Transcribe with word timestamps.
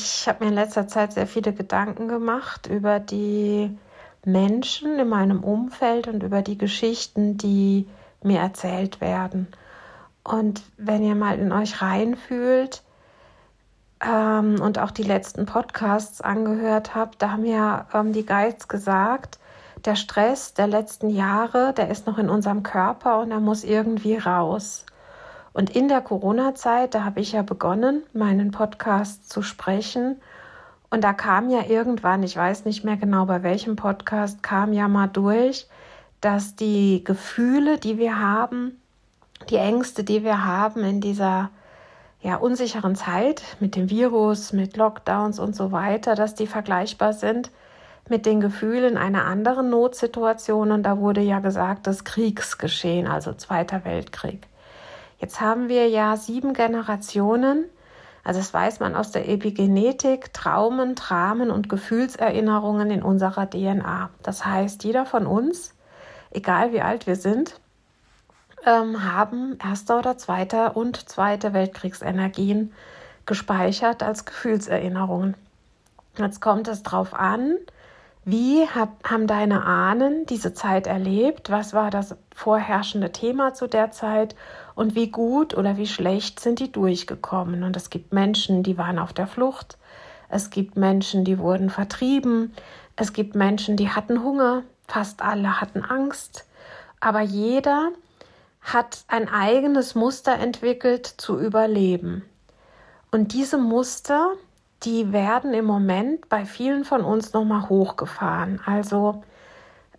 Ich 0.00 0.28
habe 0.28 0.44
mir 0.44 0.50
in 0.50 0.54
letzter 0.54 0.86
Zeit 0.86 1.12
sehr 1.12 1.26
viele 1.26 1.52
Gedanken 1.52 2.06
gemacht 2.06 2.68
über 2.68 3.00
die 3.00 3.76
Menschen 4.24 4.96
in 4.96 5.08
meinem 5.08 5.42
Umfeld 5.42 6.06
und 6.06 6.22
über 6.22 6.40
die 6.40 6.56
Geschichten, 6.56 7.36
die 7.36 7.88
mir 8.22 8.38
erzählt 8.38 9.00
werden. 9.00 9.48
Und 10.22 10.62
wenn 10.76 11.02
ihr 11.02 11.16
mal 11.16 11.40
in 11.40 11.50
euch 11.50 11.82
reinfühlt 11.82 12.84
ähm, 14.00 14.60
und 14.60 14.78
auch 14.78 14.92
die 14.92 15.02
letzten 15.02 15.46
Podcasts 15.46 16.20
angehört 16.20 16.94
habt, 16.94 17.20
da 17.20 17.32
haben 17.32 17.44
ja 17.44 17.88
ähm, 17.92 18.12
die 18.12 18.24
Guides 18.24 18.68
gesagt, 18.68 19.40
der 19.84 19.96
Stress 19.96 20.54
der 20.54 20.68
letzten 20.68 21.10
Jahre, 21.10 21.72
der 21.72 21.90
ist 21.90 22.06
noch 22.06 22.18
in 22.18 22.30
unserem 22.30 22.62
Körper 22.62 23.18
und 23.18 23.32
er 23.32 23.40
muss 23.40 23.64
irgendwie 23.64 24.16
raus. 24.16 24.86
Und 25.58 25.74
in 25.74 25.88
der 25.88 26.02
Corona-Zeit, 26.02 26.94
da 26.94 27.04
habe 27.04 27.18
ich 27.18 27.32
ja 27.32 27.42
begonnen, 27.42 28.04
meinen 28.12 28.52
Podcast 28.52 29.28
zu 29.28 29.42
sprechen. 29.42 30.20
Und 30.88 31.02
da 31.02 31.12
kam 31.12 31.50
ja 31.50 31.64
irgendwann, 31.66 32.22
ich 32.22 32.36
weiß 32.36 32.64
nicht 32.64 32.84
mehr 32.84 32.96
genau 32.96 33.26
bei 33.26 33.42
welchem 33.42 33.74
Podcast, 33.74 34.40
kam 34.44 34.72
ja 34.72 34.86
mal 34.86 35.08
durch, 35.08 35.66
dass 36.20 36.54
die 36.54 37.02
Gefühle, 37.02 37.78
die 37.78 37.98
wir 37.98 38.20
haben, 38.20 38.80
die 39.50 39.56
Ängste, 39.56 40.04
die 40.04 40.22
wir 40.22 40.44
haben 40.44 40.84
in 40.84 41.00
dieser 41.00 41.50
ja, 42.20 42.36
unsicheren 42.36 42.94
Zeit 42.94 43.42
mit 43.58 43.74
dem 43.74 43.90
Virus, 43.90 44.52
mit 44.52 44.76
Lockdowns 44.76 45.40
und 45.40 45.56
so 45.56 45.72
weiter, 45.72 46.14
dass 46.14 46.36
die 46.36 46.46
vergleichbar 46.46 47.14
sind 47.14 47.50
mit 48.08 48.26
den 48.26 48.40
Gefühlen 48.40 48.96
einer 48.96 49.24
anderen 49.24 49.70
Notsituation. 49.70 50.70
Und 50.70 50.84
da 50.84 50.98
wurde 50.98 51.20
ja 51.20 51.40
gesagt, 51.40 51.88
das 51.88 52.04
Kriegsgeschehen, 52.04 53.08
also 53.08 53.32
Zweiter 53.32 53.84
Weltkrieg. 53.84 54.47
Jetzt 55.18 55.40
haben 55.40 55.68
wir 55.68 55.88
ja 55.88 56.16
sieben 56.16 56.54
Generationen, 56.54 57.64
also 58.24 58.40
das 58.40 58.52
weiß 58.52 58.80
man 58.80 58.94
aus 58.94 59.10
der 59.10 59.28
Epigenetik, 59.28 60.32
Traumen, 60.34 60.94
Dramen 60.94 61.50
und 61.50 61.68
Gefühlserinnerungen 61.68 62.90
in 62.90 63.02
unserer 63.02 63.48
DNA. 63.48 64.10
Das 64.22 64.44
heißt, 64.44 64.84
jeder 64.84 65.06
von 65.06 65.26
uns, 65.26 65.74
egal 66.30 66.72
wie 66.72 66.82
alt 66.82 67.06
wir 67.06 67.16
sind, 67.16 67.60
ähm, 68.66 69.04
haben 69.04 69.58
erster 69.64 69.98
oder 69.98 70.18
zweiter 70.18 70.76
und 70.76 71.08
zweite 71.08 71.52
Weltkriegsenergien 71.52 72.72
gespeichert 73.26 74.02
als 74.02 74.24
Gefühlserinnerungen. 74.24 75.34
Jetzt 76.16 76.40
kommt 76.40 76.68
es 76.68 76.82
darauf 76.82 77.14
an, 77.14 77.56
wie 78.30 78.68
hab, 78.68 79.08
haben 79.08 79.26
deine 79.26 79.64
Ahnen 79.64 80.26
diese 80.26 80.52
Zeit 80.52 80.86
erlebt? 80.86 81.48
Was 81.48 81.72
war 81.72 81.90
das 81.90 82.14
vorherrschende 82.34 83.10
Thema 83.10 83.54
zu 83.54 83.66
der 83.68 83.90
Zeit? 83.90 84.36
Und 84.74 84.94
wie 84.94 85.10
gut 85.10 85.56
oder 85.56 85.78
wie 85.78 85.86
schlecht 85.86 86.38
sind 86.38 86.58
die 86.58 86.70
durchgekommen? 86.70 87.62
Und 87.62 87.74
es 87.74 87.88
gibt 87.88 88.12
Menschen, 88.12 88.62
die 88.62 88.76
waren 88.76 88.98
auf 88.98 89.14
der 89.14 89.28
Flucht. 89.28 89.78
Es 90.28 90.50
gibt 90.50 90.76
Menschen, 90.76 91.24
die 91.24 91.38
wurden 91.38 91.70
vertrieben. 91.70 92.52
Es 92.96 93.14
gibt 93.14 93.34
Menschen, 93.34 93.78
die 93.78 93.88
hatten 93.88 94.22
Hunger. 94.22 94.62
Fast 94.86 95.22
alle 95.22 95.62
hatten 95.62 95.82
Angst. 95.82 96.44
Aber 97.00 97.22
jeder 97.22 97.92
hat 98.60 99.04
ein 99.08 99.30
eigenes 99.30 99.94
Muster 99.94 100.34
entwickelt 100.34 101.06
zu 101.06 101.40
überleben. 101.40 102.26
Und 103.10 103.32
diese 103.32 103.56
Muster, 103.56 104.32
die 104.84 105.12
werden 105.12 105.54
im 105.54 105.64
Moment 105.64 106.28
bei 106.28 106.44
vielen 106.44 106.84
von 106.84 107.02
uns 107.02 107.32
nochmal 107.32 107.68
hochgefahren. 107.68 108.60
Also, 108.64 109.22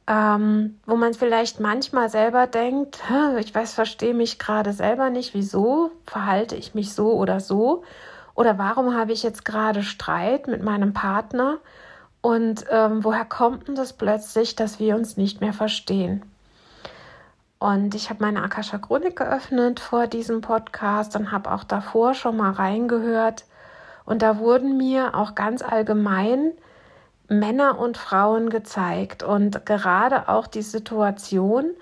ähm, 0.07 0.79
wo 0.85 0.95
man 0.95 1.13
vielleicht 1.13 1.59
manchmal 1.59 2.09
selber 2.09 2.47
denkt, 2.47 2.99
ich 3.39 3.53
weiß, 3.53 3.73
verstehe 3.73 4.13
mich 4.13 4.39
gerade 4.39 4.73
selber 4.73 5.09
nicht, 5.09 5.33
wieso 5.33 5.91
verhalte 6.05 6.55
ich 6.55 6.73
mich 6.73 6.93
so 6.93 7.13
oder 7.13 7.39
so? 7.39 7.83
Oder 8.35 8.57
warum 8.57 8.95
habe 8.95 9.11
ich 9.11 9.21
jetzt 9.21 9.43
gerade 9.43 9.83
Streit 9.83 10.47
mit 10.47 10.63
meinem 10.63 10.93
Partner? 10.93 11.57
Und 12.21 12.65
ähm, 12.71 13.03
woher 13.03 13.25
kommt 13.25 13.67
denn 13.67 13.75
das 13.75 13.93
plötzlich, 13.93 14.55
dass 14.55 14.79
wir 14.79 14.95
uns 14.95 15.17
nicht 15.17 15.41
mehr 15.41 15.53
verstehen? 15.53 16.23
Und 17.59 17.93
ich 17.93 18.09
habe 18.09 18.23
meine 18.23 18.41
Akasha 18.41 18.77
Chronik 18.77 19.17
geöffnet 19.17 19.81
vor 19.81 20.07
diesem 20.07 20.39
Podcast 20.39 21.17
und 21.17 21.31
habe 21.31 21.51
auch 21.51 21.65
davor 21.65 22.13
schon 22.13 22.37
mal 22.37 22.51
reingehört, 22.51 23.43
und 24.09 24.23
da 24.23 24.39
wurden 24.39 24.75
mir 24.75 25.13
auch 25.13 25.35
ganz 25.35 25.61
allgemein 25.61 26.53
Männer 27.27 27.77
und 27.77 27.95
Frauen 27.95 28.49
gezeigt 28.49 29.21
und 29.21 29.67
gerade 29.67 30.27
auch 30.29 30.47
die 30.47 30.63
Situation, 30.63 31.75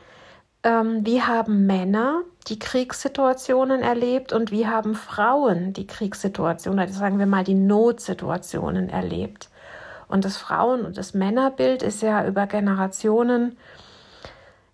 ähm, 0.63 1.05
wie 1.05 1.21
haben 1.21 1.65
Männer 1.65 2.23
die 2.49 2.59
Kriegssituationen 2.59 3.81
erlebt 3.81 4.33
und 4.33 4.51
wie 4.51 4.67
haben 4.67 4.93
Frauen 4.93 5.71
die 5.71 5.87
Kriegssituationen, 5.87 6.83
oder 6.83 6.91
sagen 6.91 7.17
wir 7.17 7.27
mal 7.27 7.45
die 7.45 7.53
Notsituationen 7.53 8.89
erlebt. 8.89 9.49
Und 10.09 10.25
das 10.25 10.35
Frauen- 10.35 10.83
und 10.83 10.97
das 10.97 11.13
Männerbild 11.13 11.81
ist 11.81 12.01
ja 12.01 12.27
über 12.27 12.45
Generationen, 12.45 13.55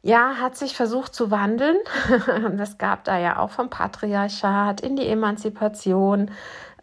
ja, 0.01 0.37
hat 0.41 0.57
sich 0.57 0.75
versucht 0.75 1.13
zu 1.13 1.29
wandeln. 1.29 1.77
Es 2.59 2.79
gab 2.79 3.03
da 3.03 3.19
ja 3.19 3.37
auch 3.37 3.51
vom 3.51 3.69
Patriarchat 3.69 4.81
in 4.81 4.95
die 4.95 5.07
Emanzipation, 5.07 6.31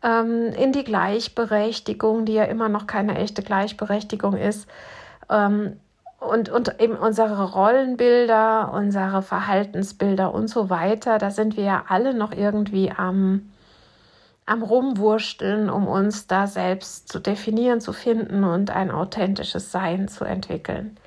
ähm, 0.03 0.53
in 0.53 0.72
die 0.72 0.84
Gleichberechtigung, 0.84 2.25
die 2.25 2.34
ja 2.34 2.44
immer 2.44 2.69
noch 2.69 2.87
keine 2.87 3.19
echte 3.19 3.43
Gleichberechtigung 3.43 4.37
ist. 4.37 4.69
Ähm, 5.28 5.77
und, 6.21 6.50
und 6.50 6.81
eben 6.81 6.97
unsere 6.97 7.50
Rollenbilder, 7.53 8.72
unsere 8.75 9.22
Verhaltensbilder 9.22 10.34
und 10.34 10.49
so 10.49 10.69
weiter, 10.69 11.16
da 11.19 11.31
sind 11.31 11.56
wir 11.56 11.65
ja 11.65 11.84
alle 11.88 12.12
noch 12.12 12.33
irgendwie 12.33 12.91
am, 12.91 13.50
am 14.44 14.62
Rumwursteln, 14.62 15.71
um 15.71 15.88
uns 15.88 16.27
da 16.27 16.47
selbst 16.47 17.09
zu 17.09 17.21
definieren, 17.21 17.81
zu 17.81 17.94
finden 17.94 18.44
und 18.44 18.71
ein 18.71 18.91
authentisches 18.91 19.73
Sein 19.73 20.08
zu 20.08 20.25
entwickeln. 20.25 20.99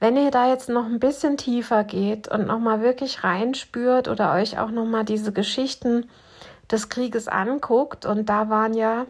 Wenn 0.00 0.16
ihr 0.16 0.32
da 0.32 0.48
jetzt 0.48 0.68
noch 0.68 0.86
ein 0.86 0.98
bisschen 0.98 1.36
tiefer 1.36 1.84
geht 1.84 2.26
und 2.26 2.46
nochmal 2.46 2.82
wirklich 2.82 3.22
reinspürt 3.22 4.08
oder 4.08 4.34
euch 4.34 4.58
auch 4.58 4.70
nochmal 4.70 5.04
diese 5.04 5.32
Geschichten 5.32 6.06
des 6.70 6.88
Krieges 6.88 7.28
anguckt, 7.28 8.06
und 8.06 8.28
da 8.28 8.48
waren 8.48 8.74
ja 8.74 9.06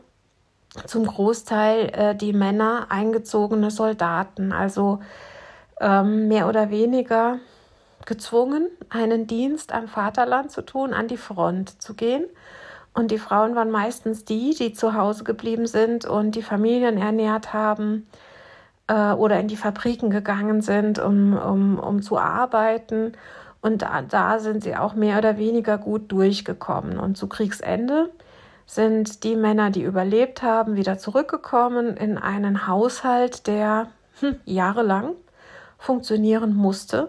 zum 0.86 1.06
Großteil 1.06 1.90
äh, 1.94 2.14
die 2.14 2.32
Männer 2.32 2.86
eingezogene 2.88 3.70
Soldaten, 3.70 4.52
also 4.52 5.00
ähm, 5.80 6.28
mehr 6.28 6.48
oder 6.48 6.70
weniger 6.70 7.38
gezwungen, 8.06 8.68
einen 8.90 9.26
Dienst 9.26 9.72
am 9.72 9.88
Vaterland 9.88 10.50
zu 10.50 10.62
tun, 10.62 10.92
an 10.92 11.08
die 11.08 11.16
Front 11.16 11.80
zu 11.82 11.94
gehen. 11.94 12.26
Und 12.92 13.10
die 13.10 13.18
Frauen 13.18 13.56
waren 13.56 13.70
meistens 13.70 14.24
die, 14.24 14.54
die 14.54 14.72
zu 14.72 14.94
Hause 14.94 15.24
geblieben 15.24 15.66
sind 15.66 16.04
und 16.04 16.32
die 16.32 16.42
Familien 16.42 16.96
ernährt 16.96 17.52
haben 17.52 18.06
äh, 18.86 19.12
oder 19.12 19.40
in 19.40 19.48
die 19.48 19.56
Fabriken 19.56 20.10
gegangen 20.10 20.62
sind, 20.62 20.98
um, 20.98 21.36
um, 21.36 21.78
um 21.78 22.02
zu 22.02 22.18
arbeiten. 22.18 23.12
Und 23.64 23.80
da, 23.80 24.02
da 24.02 24.40
sind 24.40 24.62
sie 24.62 24.76
auch 24.76 24.92
mehr 24.92 25.16
oder 25.16 25.38
weniger 25.38 25.78
gut 25.78 26.12
durchgekommen. 26.12 26.98
Und 26.98 27.16
zu 27.16 27.28
Kriegsende 27.28 28.10
sind 28.66 29.24
die 29.24 29.36
Männer, 29.36 29.70
die 29.70 29.84
überlebt 29.84 30.42
haben, 30.42 30.76
wieder 30.76 30.98
zurückgekommen 30.98 31.96
in 31.96 32.18
einen 32.18 32.66
Haushalt, 32.66 33.46
der 33.46 33.88
hm, 34.20 34.36
jahrelang 34.44 35.14
funktionieren 35.78 36.54
musste, 36.54 37.08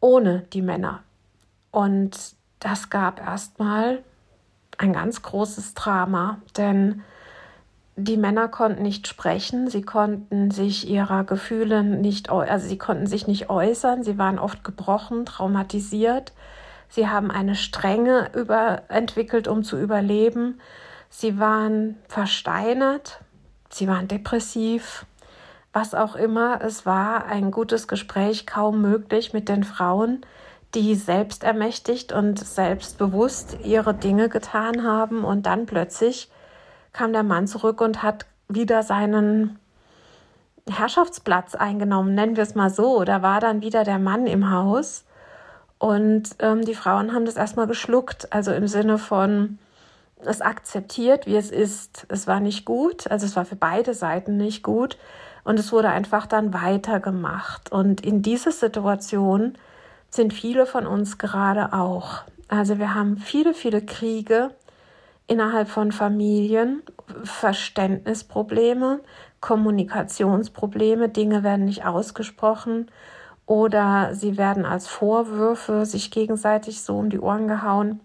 ohne 0.00 0.42
die 0.52 0.60
Männer. 0.60 1.02
Und 1.70 2.34
das 2.58 2.90
gab 2.90 3.18
erstmal 3.18 4.04
ein 4.76 4.92
ganz 4.92 5.22
großes 5.22 5.72
Drama, 5.72 6.42
denn 6.58 7.04
die 7.96 8.16
Männer 8.16 8.48
konnten 8.48 8.82
nicht 8.82 9.08
sprechen, 9.08 9.68
sie 9.68 9.82
konnten 9.82 10.50
sich 10.50 10.88
ihrer 10.88 11.24
Gefühle 11.24 11.82
nicht, 11.82 12.30
also 12.30 12.66
sie 12.66 12.78
konnten 12.78 13.06
sich 13.06 13.26
nicht 13.26 13.50
äußern, 13.50 14.02
sie 14.02 14.16
waren 14.18 14.38
oft 14.38 14.64
gebrochen, 14.64 15.26
traumatisiert, 15.26 16.32
sie 16.88 17.08
haben 17.08 17.30
eine 17.30 17.54
Strenge 17.54 18.30
über, 18.34 18.82
entwickelt, 18.88 19.48
um 19.48 19.64
zu 19.64 19.78
überleben, 19.78 20.60
sie 21.08 21.38
waren 21.38 21.96
versteinert, 22.08 23.20
sie 23.68 23.88
waren 23.88 24.08
depressiv, 24.08 25.04
was 25.72 25.94
auch 25.94 26.16
immer, 26.16 26.60
es 26.62 26.86
war 26.86 27.26
ein 27.26 27.50
gutes 27.50 27.86
Gespräch 27.86 28.46
kaum 28.46 28.80
möglich 28.80 29.32
mit 29.32 29.48
den 29.48 29.62
Frauen, 29.62 30.22
die 30.74 30.94
selbst 30.94 31.44
ermächtigt 31.44 32.12
und 32.12 32.38
selbstbewusst 32.38 33.58
ihre 33.64 33.94
Dinge 33.94 34.28
getan 34.28 34.84
haben 34.84 35.24
und 35.24 35.46
dann 35.46 35.66
plötzlich 35.66 36.30
kam 36.92 37.12
der 37.12 37.22
Mann 37.22 37.46
zurück 37.46 37.80
und 37.80 38.02
hat 38.02 38.26
wieder 38.48 38.82
seinen 38.82 39.58
Herrschaftsplatz 40.68 41.54
eingenommen, 41.54 42.14
nennen 42.14 42.36
wir 42.36 42.42
es 42.42 42.54
mal 42.54 42.70
so. 42.70 43.04
Da 43.04 43.22
war 43.22 43.40
dann 43.40 43.62
wieder 43.62 43.84
der 43.84 43.98
Mann 43.98 44.26
im 44.26 44.50
Haus 44.50 45.04
und 45.78 46.30
ähm, 46.40 46.64
die 46.64 46.74
Frauen 46.74 47.14
haben 47.14 47.24
das 47.24 47.36
erstmal 47.36 47.66
geschluckt, 47.66 48.32
also 48.32 48.52
im 48.52 48.68
Sinne 48.68 48.98
von 48.98 49.58
es 50.24 50.42
akzeptiert, 50.42 51.26
wie 51.26 51.36
es 51.36 51.50
ist. 51.50 52.06
Es 52.10 52.26
war 52.26 52.40
nicht 52.40 52.66
gut, 52.66 53.10
also 53.10 53.24
es 53.24 53.34
war 53.34 53.46
für 53.46 53.56
beide 53.56 53.94
Seiten 53.94 54.36
nicht 54.36 54.62
gut 54.62 54.98
und 55.42 55.58
es 55.58 55.72
wurde 55.72 55.88
einfach 55.88 56.26
dann 56.26 56.52
weitergemacht. 56.52 57.72
Und 57.72 58.02
in 58.02 58.20
dieser 58.20 58.52
Situation 58.52 59.54
sind 60.10 60.34
viele 60.34 60.66
von 60.66 60.86
uns 60.86 61.16
gerade 61.16 61.72
auch. 61.72 62.24
Also 62.48 62.78
wir 62.78 62.94
haben 62.94 63.16
viele, 63.16 63.54
viele 63.54 63.80
Kriege 63.80 64.50
innerhalb 65.30 65.68
von 65.68 65.92
Familien, 65.92 66.82
Verständnisprobleme, 67.22 69.00
Kommunikationsprobleme, 69.40 71.08
Dinge 71.08 71.44
werden 71.44 71.66
nicht 71.66 71.86
ausgesprochen 71.86 72.90
oder 73.46 74.14
sie 74.14 74.36
werden 74.36 74.64
als 74.64 74.88
Vorwürfe 74.88 75.86
sich 75.86 76.10
gegenseitig 76.10 76.82
so 76.82 76.98
um 76.98 77.10
die 77.10 77.20
Ohren 77.20 77.46
gehauen. 77.46 78.00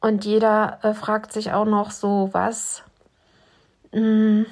Und 0.00 0.24
jeder 0.24 0.78
äh, 0.82 0.94
fragt 0.94 1.32
sich 1.32 1.52
auch 1.52 1.64
noch 1.64 1.90
so, 1.90 2.28
was, 2.30 2.84
mh, 3.92 4.00
hm, 4.00 4.46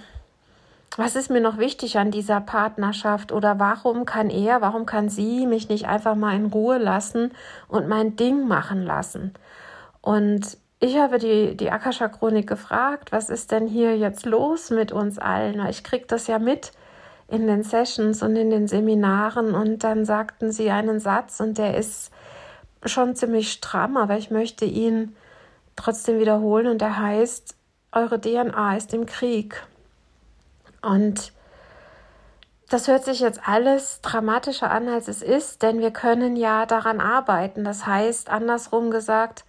was 0.97 1.15
ist 1.15 1.31
mir 1.31 1.41
noch 1.41 1.59
wichtig 1.59 1.99
an 1.99 2.11
dieser 2.11 2.41
Partnerschaft 2.41 3.31
oder 3.31 3.61
warum 3.61 4.07
kann 4.07 4.29
er, 4.31 4.61
warum 4.61 4.87
kann 4.87 5.09
sie 5.09 5.47
mich 5.47 5.69
nicht 5.69 5.87
einfach 5.87 6.17
mal 6.17 6.35
in 6.35 6.47
Ruhe 6.47 6.79
lassen 6.79 7.33
und 7.69 7.89
mein 7.89 8.17
Ding 8.17 8.49
machen 8.49 8.83
lassen? 8.83 9.35
Und 10.01 10.57
ich 10.81 10.99
habe 10.99 11.19
die, 11.19 11.57
die 11.57 11.71
Akasha-Chronik 11.71 12.47
gefragt, 12.47 13.13
was 13.13 13.31
ist 13.31 13.53
denn 13.53 13.67
hier 13.67 13.97
jetzt 13.97 14.27
los 14.27 14.71
mit 14.71 14.93
uns 14.93 15.19
allen? 15.19 15.65
Ich 15.69 15.85
kriege 15.85 16.07
das 16.07 16.27
ja 16.27 16.39
mit 16.39 16.73
in 17.29 17.47
den 17.47 17.63
Sessions 17.63 18.23
und 18.23 18.37
in 18.37 18.51
den 18.51 18.69
Seminaren 18.69 19.55
und 19.55 19.83
dann 19.83 20.05
sagten 20.05 20.53
sie 20.53 20.71
einen 20.71 21.01
Satz 21.01 21.41
und 21.41 21.57
der 21.57 21.77
ist 21.77 22.11
schon 22.85 23.17
ziemlich 23.17 23.51
stramm, 23.51 23.97
aber 23.97 24.19
ich 24.19 24.31
möchte 24.31 24.67
ihn 24.67 25.17
trotzdem 25.77 26.19
wiederholen 26.19 26.67
und 26.67 26.81
der 26.81 26.99
heißt, 26.99 27.57
eure 27.93 28.21
DNA 28.21 28.77
ist 28.77 28.93
im 28.93 29.07
Krieg. 29.07 29.67
Und 30.83 31.33
das 32.69 32.89
hört 32.89 33.05
sich 33.05 33.21
jetzt 33.21 33.41
alles 33.47 34.01
dramatischer 34.03 34.71
an, 34.71 34.89
als 34.89 35.09
es 35.09 35.23
ist, 35.23 35.63
denn 35.63 35.79
wir 35.79 35.93
können 35.93 36.37
ja 36.37 36.67
daran 36.67 37.01
arbeiten. 37.01 37.65
Das 37.65 37.87
heißt, 37.87 38.29
andersrum 38.29 38.91
gesagt, 38.91 39.45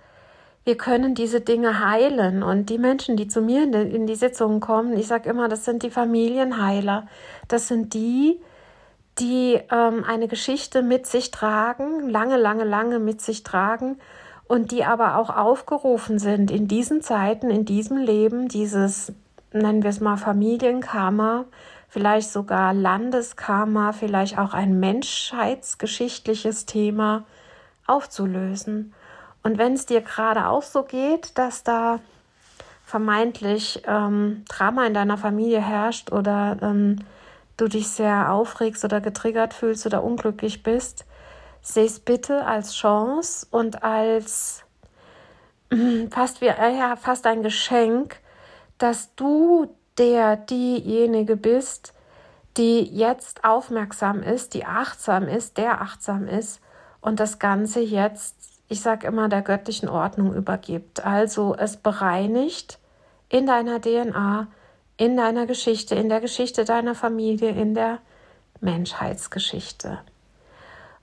wir 0.65 0.77
können 0.77 1.13
diese 1.13 1.41
Dinge 1.41 1.87
heilen. 1.87 2.43
Und 2.43 2.69
die 2.69 2.79
Menschen, 2.79 3.15
die 3.15 3.27
zu 3.27 3.41
mir 3.41 3.63
in 3.63 3.71
die, 3.71 3.95
in 3.95 4.07
die 4.07 4.15
Sitzungen 4.15 4.59
kommen, 4.59 4.97
ich 4.97 5.07
sage 5.07 5.29
immer, 5.29 5.47
das 5.47 5.63
sind 5.63 5.83
die 5.83 5.91
Familienheiler. 5.91 7.07
Das 7.47 7.67
sind 7.67 7.93
die, 7.93 8.41
die 9.19 9.61
ähm, 9.71 10.03
eine 10.03 10.27
Geschichte 10.27 10.81
mit 10.81 11.05
sich 11.05 11.31
tragen, 11.31 12.09
lange, 12.09 12.37
lange, 12.37 12.63
lange 12.63 12.99
mit 12.99 13.21
sich 13.21 13.43
tragen 13.43 13.97
und 14.47 14.71
die 14.71 14.83
aber 14.83 15.17
auch 15.17 15.29
aufgerufen 15.29 16.19
sind, 16.19 16.49
in 16.51 16.67
diesen 16.67 17.01
Zeiten, 17.01 17.49
in 17.49 17.65
diesem 17.65 17.97
Leben, 17.97 18.47
dieses, 18.47 19.13
nennen 19.53 19.83
wir 19.83 19.89
es 19.91 20.01
mal 20.01 20.17
Familienkarma, 20.17 21.45
vielleicht 21.87 22.31
sogar 22.31 22.73
Landeskarma, 22.73 23.91
vielleicht 23.91 24.37
auch 24.37 24.53
ein 24.53 24.79
menschheitsgeschichtliches 24.79 26.65
Thema 26.65 27.23
aufzulösen. 27.85 28.93
Und 29.45 29.59
wenn 29.59 29.73
es 29.73 29.85
dir 29.85 30.01
gerade 30.01 30.47
auch 30.47 30.63
so 30.63 30.81
geht, 30.81 31.37
dass 31.37 31.61
da 31.61 31.99
vermeintlich 32.83 33.83
ähm, 33.85 34.43
Drama 34.49 34.87
in 34.87 34.95
deiner 34.95 35.19
Familie 35.19 35.61
herrscht 35.61 36.11
oder 36.11 36.57
ähm, 36.63 37.05
du 37.55 37.67
dich 37.67 37.87
sehr 37.89 38.31
aufregst 38.31 38.83
oder 38.83 39.01
getriggert 39.01 39.53
fühlst 39.53 39.85
oder 39.85 40.03
unglücklich 40.03 40.63
bist, 40.63 41.05
seh 41.61 41.85
es 41.85 41.99
bitte 41.99 42.43
als 42.47 42.73
Chance 42.73 43.45
und 43.51 43.83
als 43.83 44.63
fast 46.09 46.41
wie 46.41 46.47
äh, 46.47 46.75
ja, 46.75 46.95
fast 46.95 47.27
ein 47.27 47.43
Geschenk, 47.43 48.19
dass 48.79 49.13
du 49.13 49.67
der 49.99 50.37
diejenige 50.37 51.37
bist, 51.37 51.93
die 52.57 52.81
jetzt 52.81 53.43
aufmerksam 53.43 54.23
ist, 54.23 54.55
die 54.55 54.65
achtsam 54.65 55.27
ist, 55.27 55.59
der 55.59 55.81
achtsam 55.83 56.27
ist 56.27 56.61
und 56.99 57.19
das 57.19 57.37
Ganze 57.37 57.81
jetzt 57.81 58.54
ich 58.67 58.81
sage 58.81 59.07
immer, 59.07 59.29
der 59.29 59.41
göttlichen 59.41 59.89
Ordnung 59.89 60.33
übergibt. 60.33 61.05
Also 61.05 61.55
es 61.57 61.77
bereinigt 61.77 62.79
in 63.29 63.45
deiner 63.45 63.79
DNA, 63.79 64.47
in 64.97 65.17
deiner 65.17 65.45
Geschichte, 65.45 65.95
in 65.95 66.09
der 66.09 66.21
Geschichte 66.21 66.65
deiner 66.65 66.95
Familie, 66.95 67.49
in 67.49 67.75
der 67.75 67.99
Menschheitsgeschichte. 68.61 69.99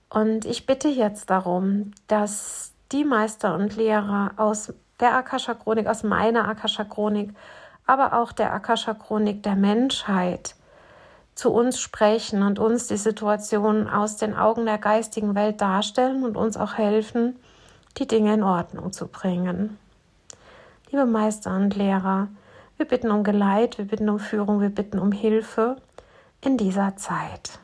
Und 0.09 0.45
ich 0.45 0.65
bitte 0.65 0.89
jetzt 0.89 1.29
darum, 1.29 1.91
dass 2.07 2.73
die 2.91 3.05
Meister 3.05 3.55
und 3.55 3.75
Lehrer 3.75 4.31
aus 4.37 4.73
der 4.99 5.15
Akasha-Chronik, 5.15 5.87
aus 5.87 6.03
meiner 6.03 6.47
Akasha-Chronik, 6.47 7.33
aber 7.85 8.13
auch 8.13 8.31
der 8.31 8.53
Akasha-Chronik 8.53 9.41
der 9.43 9.55
Menschheit 9.55 10.55
zu 11.35 11.51
uns 11.51 11.79
sprechen 11.79 12.43
und 12.43 12.59
uns 12.59 12.87
die 12.87 12.97
Situation 12.97 13.89
aus 13.89 14.17
den 14.17 14.35
Augen 14.35 14.65
der 14.65 14.77
geistigen 14.77 15.33
Welt 15.33 15.61
darstellen 15.61 16.23
und 16.23 16.37
uns 16.37 16.57
auch 16.57 16.75
helfen, 16.75 17.39
die 17.97 18.07
Dinge 18.07 18.33
in 18.33 18.43
Ordnung 18.43 18.91
zu 18.91 19.07
bringen. 19.07 19.77
Liebe 20.89 21.05
Meister 21.05 21.55
und 21.55 21.75
Lehrer, 21.75 22.27
wir 22.77 22.87
bitten 22.87 23.11
um 23.11 23.23
Geleit, 23.23 23.77
wir 23.77 23.85
bitten 23.85 24.09
um 24.09 24.19
Führung, 24.19 24.61
wir 24.61 24.69
bitten 24.69 24.99
um 24.99 25.11
Hilfe 25.11 25.77
in 26.41 26.57
dieser 26.57 26.95
Zeit. 26.97 27.59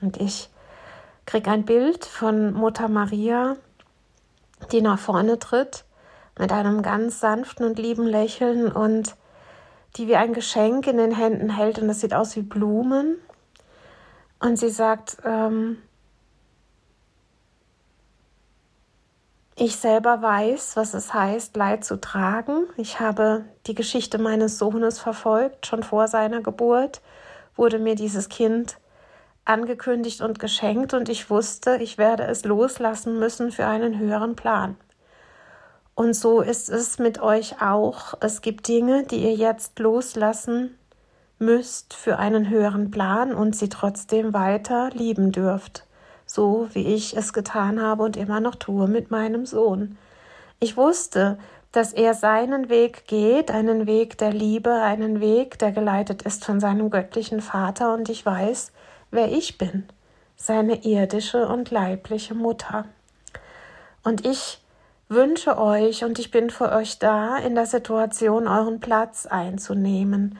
Und 0.00 0.18
ich 0.18 0.48
kriege 1.26 1.50
ein 1.50 1.64
Bild 1.64 2.04
von 2.04 2.52
Mutter 2.52 2.88
Maria, 2.88 3.56
die 4.72 4.80
nach 4.80 4.98
vorne 4.98 5.38
tritt 5.38 5.84
mit 6.38 6.52
einem 6.52 6.82
ganz 6.82 7.20
sanften 7.20 7.66
und 7.66 7.78
lieben 7.78 8.06
Lächeln 8.06 8.70
und 8.70 9.16
die 9.96 10.06
wie 10.06 10.16
ein 10.16 10.34
Geschenk 10.34 10.86
in 10.86 10.98
den 10.98 11.14
Händen 11.14 11.50
hält 11.50 11.78
und 11.78 11.88
das 11.88 12.00
sieht 12.00 12.14
aus 12.14 12.36
wie 12.36 12.42
Blumen. 12.42 13.16
Und 14.38 14.56
sie 14.58 14.70
sagt, 14.70 15.16
ähm, 15.24 15.78
Ich 19.60 19.74
selber 19.74 20.22
weiß, 20.22 20.76
was 20.76 20.94
es 20.94 21.12
heißt, 21.12 21.56
Leid 21.56 21.84
zu 21.84 22.00
tragen. 22.00 22.68
Ich 22.76 23.00
habe 23.00 23.44
die 23.66 23.74
Geschichte 23.74 24.18
meines 24.18 24.56
Sohnes 24.56 25.00
verfolgt. 25.00 25.66
Schon 25.66 25.82
vor 25.82 26.06
seiner 26.06 26.42
Geburt 26.42 27.02
wurde 27.56 27.80
mir 27.80 27.96
dieses 27.96 28.28
Kind 28.28 28.78
angekündigt 29.44 30.20
und 30.20 30.38
geschenkt 30.38 30.94
und 30.94 31.08
ich 31.08 31.28
wusste, 31.28 31.76
ich 31.78 31.98
werde 31.98 32.22
es 32.22 32.44
loslassen 32.44 33.18
müssen 33.18 33.50
für 33.50 33.66
einen 33.66 33.98
höheren 33.98 34.36
Plan. 34.36 34.76
Und 35.96 36.14
so 36.14 36.40
ist 36.40 36.68
es 36.68 37.00
mit 37.00 37.20
euch 37.20 37.60
auch. 37.60 38.14
Es 38.20 38.42
gibt 38.42 38.68
Dinge, 38.68 39.06
die 39.06 39.24
ihr 39.24 39.34
jetzt 39.34 39.80
loslassen 39.80 40.78
müsst 41.40 41.94
für 41.94 42.20
einen 42.20 42.48
höheren 42.48 42.92
Plan 42.92 43.34
und 43.34 43.56
sie 43.56 43.68
trotzdem 43.68 44.34
weiter 44.34 44.90
lieben 44.90 45.32
dürft 45.32 45.87
so 46.28 46.68
wie 46.74 46.94
ich 46.94 47.16
es 47.16 47.32
getan 47.32 47.82
habe 47.82 48.04
und 48.04 48.16
immer 48.16 48.38
noch 48.38 48.54
tue 48.54 48.86
mit 48.86 49.10
meinem 49.10 49.46
Sohn. 49.46 49.98
Ich 50.60 50.76
wusste, 50.76 51.38
dass 51.72 51.92
er 51.92 52.14
seinen 52.14 52.68
Weg 52.68 53.06
geht, 53.06 53.50
einen 53.50 53.86
Weg 53.86 54.18
der 54.18 54.32
Liebe, 54.32 54.72
einen 54.72 55.20
Weg, 55.20 55.58
der 55.58 55.72
geleitet 55.72 56.22
ist 56.22 56.44
von 56.44 56.60
seinem 56.60 56.90
göttlichen 56.90 57.40
Vater, 57.40 57.92
und 57.94 58.08
ich 58.08 58.24
weiß, 58.24 58.72
wer 59.10 59.30
ich 59.32 59.58
bin, 59.58 59.86
seine 60.36 60.84
irdische 60.84 61.48
und 61.48 61.70
leibliche 61.70 62.34
Mutter. 62.34 62.84
Und 64.04 64.24
ich 64.26 64.62
wünsche 65.08 65.58
euch 65.58 66.04
und 66.04 66.18
ich 66.18 66.30
bin 66.30 66.50
für 66.50 66.72
euch 66.72 66.98
da, 66.98 67.36
in 67.38 67.54
der 67.54 67.66
Situation 67.66 68.46
euren 68.46 68.80
Platz 68.80 69.26
einzunehmen. 69.26 70.38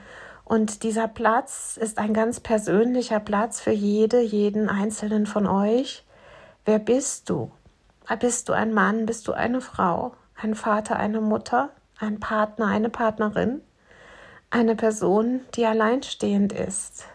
Und 0.49 0.81
dieser 0.81 1.07
Platz 1.07 1.77
ist 1.77 1.99
ein 1.99 2.11
ganz 2.11 2.39
persönlicher 2.39 3.19
Platz 3.19 3.61
für 3.61 3.71
jede, 3.71 4.19
jeden 4.19 4.67
einzelnen 4.67 5.27
von 5.27 5.45
euch. 5.45 6.03
Wer 6.65 6.79
bist 6.79 7.29
du? 7.29 7.51
Bist 8.19 8.49
du 8.49 8.53
ein 8.53 8.73
Mann? 8.73 9.05
Bist 9.05 9.27
du 9.27 9.33
eine 9.33 9.61
Frau? 9.61 10.15
Ein 10.33 10.55
Vater, 10.55 10.95
eine 10.95 11.21
Mutter? 11.21 11.69
Ein 11.99 12.19
Partner, 12.19 12.65
eine 12.65 12.89
Partnerin? 12.89 13.61
Eine 14.49 14.75
Person, 14.75 15.41
die 15.53 15.67
alleinstehend 15.67 16.51
ist? 16.51 17.05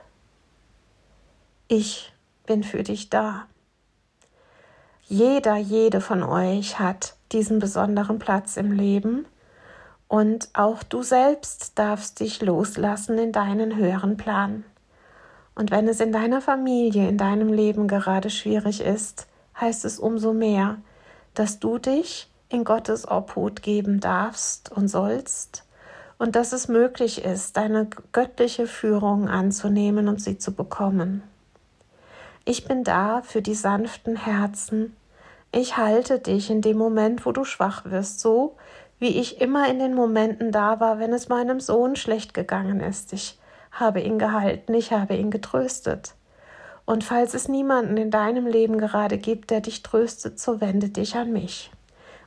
Ich 1.66 2.14
bin 2.46 2.62
für 2.62 2.84
dich 2.84 3.10
da. 3.10 3.46
Jeder, 5.02 5.56
jede 5.56 6.00
von 6.00 6.22
euch 6.22 6.78
hat 6.78 7.16
diesen 7.32 7.58
besonderen 7.58 8.20
Platz 8.20 8.56
im 8.56 8.70
Leben 8.70 9.26
und 10.14 10.48
auch 10.52 10.84
du 10.84 11.02
selbst 11.02 11.76
darfst 11.76 12.20
dich 12.20 12.40
loslassen 12.40 13.18
in 13.18 13.32
deinen 13.32 13.74
höheren 13.74 14.16
Plan. 14.16 14.62
Und 15.56 15.72
wenn 15.72 15.88
es 15.88 15.98
in 15.98 16.12
deiner 16.12 16.40
Familie, 16.40 17.08
in 17.08 17.18
deinem 17.18 17.52
Leben 17.52 17.88
gerade 17.88 18.30
schwierig 18.30 18.80
ist, 18.80 19.26
heißt 19.60 19.84
es 19.84 19.98
umso 19.98 20.32
mehr, 20.32 20.76
dass 21.34 21.58
du 21.58 21.78
dich 21.78 22.30
in 22.48 22.62
Gottes 22.62 23.08
Obhut 23.08 23.60
geben 23.60 23.98
darfst 23.98 24.70
und 24.70 24.86
sollst 24.86 25.64
und 26.16 26.36
dass 26.36 26.52
es 26.52 26.68
möglich 26.68 27.24
ist, 27.24 27.56
deine 27.56 27.88
göttliche 28.12 28.68
Führung 28.68 29.28
anzunehmen 29.28 30.06
und 30.06 30.20
sie 30.20 30.38
zu 30.38 30.52
bekommen. 30.52 31.24
Ich 32.44 32.68
bin 32.68 32.84
da 32.84 33.22
für 33.22 33.42
die 33.42 33.56
sanften 33.56 34.14
Herzen. 34.14 34.94
Ich 35.50 35.76
halte 35.76 36.20
dich 36.20 36.50
in 36.50 36.60
dem 36.60 36.78
Moment, 36.78 37.26
wo 37.26 37.32
du 37.32 37.42
schwach 37.44 37.84
wirst, 37.86 38.20
so 38.20 38.54
wie 39.04 39.20
ich 39.20 39.40
immer 39.40 39.68
in 39.68 39.78
den 39.78 39.94
Momenten 39.94 40.50
da 40.50 40.80
war, 40.80 40.98
wenn 40.98 41.12
es 41.12 41.28
meinem 41.28 41.60
Sohn 41.60 41.94
schlecht 41.94 42.32
gegangen 42.32 42.80
ist. 42.80 43.12
Ich 43.12 43.38
habe 43.70 44.00
ihn 44.00 44.18
gehalten, 44.18 44.72
ich 44.72 44.92
habe 44.92 45.14
ihn 45.14 45.30
getröstet. 45.30 46.14
Und 46.86 47.04
falls 47.04 47.34
es 47.34 47.46
niemanden 47.46 47.98
in 47.98 48.10
deinem 48.10 48.46
Leben 48.46 48.78
gerade 48.78 49.18
gibt, 49.18 49.50
der 49.50 49.60
dich 49.60 49.82
tröstet, 49.82 50.40
so 50.40 50.60
wende 50.60 50.88
dich 50.88 51.16
an 51.16 51.32
mich. 51.32 51.70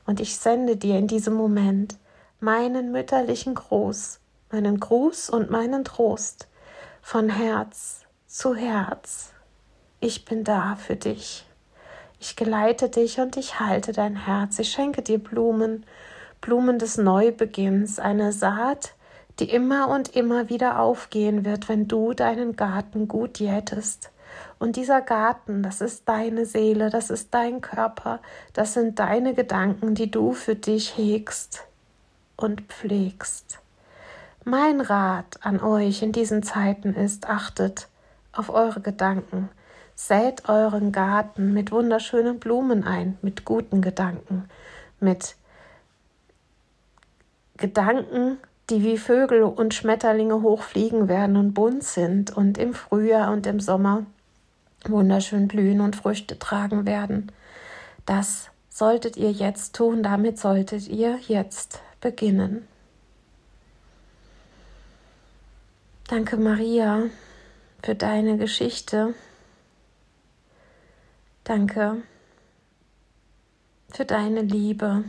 Und 0.06 0.20
ich 0.20 0.36
sende 0.36 0.76
dir 0.76 0.96
in 0.98 1.08
diesem 1.08 1.34
Moment 1.34 1.96
meinen 2.38 2.92
mütterlichen 2.92 3.56
Gruß, 3.56 4.20
meinen 4.52 4.78
Gruß 4.78 5.30
und 5.30 5.50
meinen 5.50 5.84
Trost 5.84 6.46
von 7.02 7.28
Herz 7.28 8.04
zu 8.26 8.54
Herz 8.54 9.32
ich 10.00 10.24
bin 10.24 10.44
da 10.44 10.76
für 10.76 10.94
dich. 10.94 11.44
Ich 12.20 12.36
geleite 12.36 12.88
dich 12.88 13.18
und 13.18 13.36
ich 13.36 13.58
halte 13.58 13.92
dein 13.92 14.14
Herz. 14.14 14.58
Ich 14.58 14.70
schenke 14.70 15.02
dir 15.02 15.18
Blumen, 15.18 15.84
Blumen 16.40 16.78
des 16.78 16.96
Neubeginns, 16.96 17.98
eine 17.98 18.32
Saat, 18.32 18.94
die 19.38 19.50
immer 19.50 19.88
und 19.88 20.14
immer 20.16 20.48
wieder 20.48 20.80
aufgehen 20.80 21.44
wird, 21.44 21.68
wenn 21.68 21.88
du 21.88 22.12
deinen 22.12 22.56
Garten 22.56 23.08
gut 23.08 23.38
jätest. 23.38 24.10
Und 24.58 24.76
dieser 24.76 25.00
Garten, 25.00 25.62
das 25.62 25.80
ist 25.80 26.08
deine 26.08 26.44
Seele, 26.44 26.90
das 26.90 27.10
ist 27.10 27.32
dein 27.32 27.60
Körper, 27.60 28.20
das 28.52 28.74
sind 28.74 28.98
deine 28.98 29.34
Gedanken, 29.34 29.94
die 29.94 30.10
du 30.10 30.32
für 30.32 30.54
dich 30.54 30.96
hegst 30.96 31.64
und 32.36 32.62
pflegst. 32.62 33.60
Mein 34.44 34.80
Rat 34.80 35.38
an 35.42 35.60
euch 35.60 36.02
in 36.02 36.12
diesen 36.12 36.42
Zeiten 36.42 36.94
ist, 36.94 37.28
achtet 37.28 37.88
auf 38.32 38.50
eure 38.50 38.80
Gedanken, 38.80 39.48
Sät 40.00 40.48
euren 40.48 40.92
Garten 40.92 41.52
mit 41.52 41.72
wunderschönen 41.72 42.38
Blumen 42.38 42.84
ein, 42.84 43.18
mit 43.20 43.44
guten 43.44 43.82
Gedanken, 43.82 44.48
mit 45.00 45.34
Gedanken, 47.58 48.38
die 48.70 48.82
wie 48.82 48.96
Vögel 48.96 49.42
und 49.42 49.74
Schmetterlinge 49.74 50.42
hochfliegen 50.42 51.08
werden 51.08 51.36
und 51.36 51.52
bunt 51.52 51.84
sind 51.84 52.36
und 52.36 52.56
im 52.58 52.72
Frühjahr 52.74 53.32
und 53.32 53.46
im 53.46 53.60
Sommer 53.60 54.06
wunderschön 54.86 55.48
blühen 55.48 55.80
und 55.80 55.96
Früchte 55.96 56.38
tragen 56.38 56.86
werden. 56.86 57.30
Das 58.06 58.48
solltet 58.70 59.16
ihr 59.16 59.32
jetzt 59.32 59.74
tun, 59.74 60.02
damit 60.02 60.38
solltet 60.38 60.88
ihr 60.88 61.18
jetzt 61.26 61.82
beginnen. 62.00 62.66
Danke 66.08 66.38
Maria 66.38 67.02
für 67.82 67.94
deine 67.94 68.38
Geschichte, 68.38 69.14
Danke 71.48 72.02
für 73.88 74.04
deine 74.04 74.42
Liebe 74.42 75.04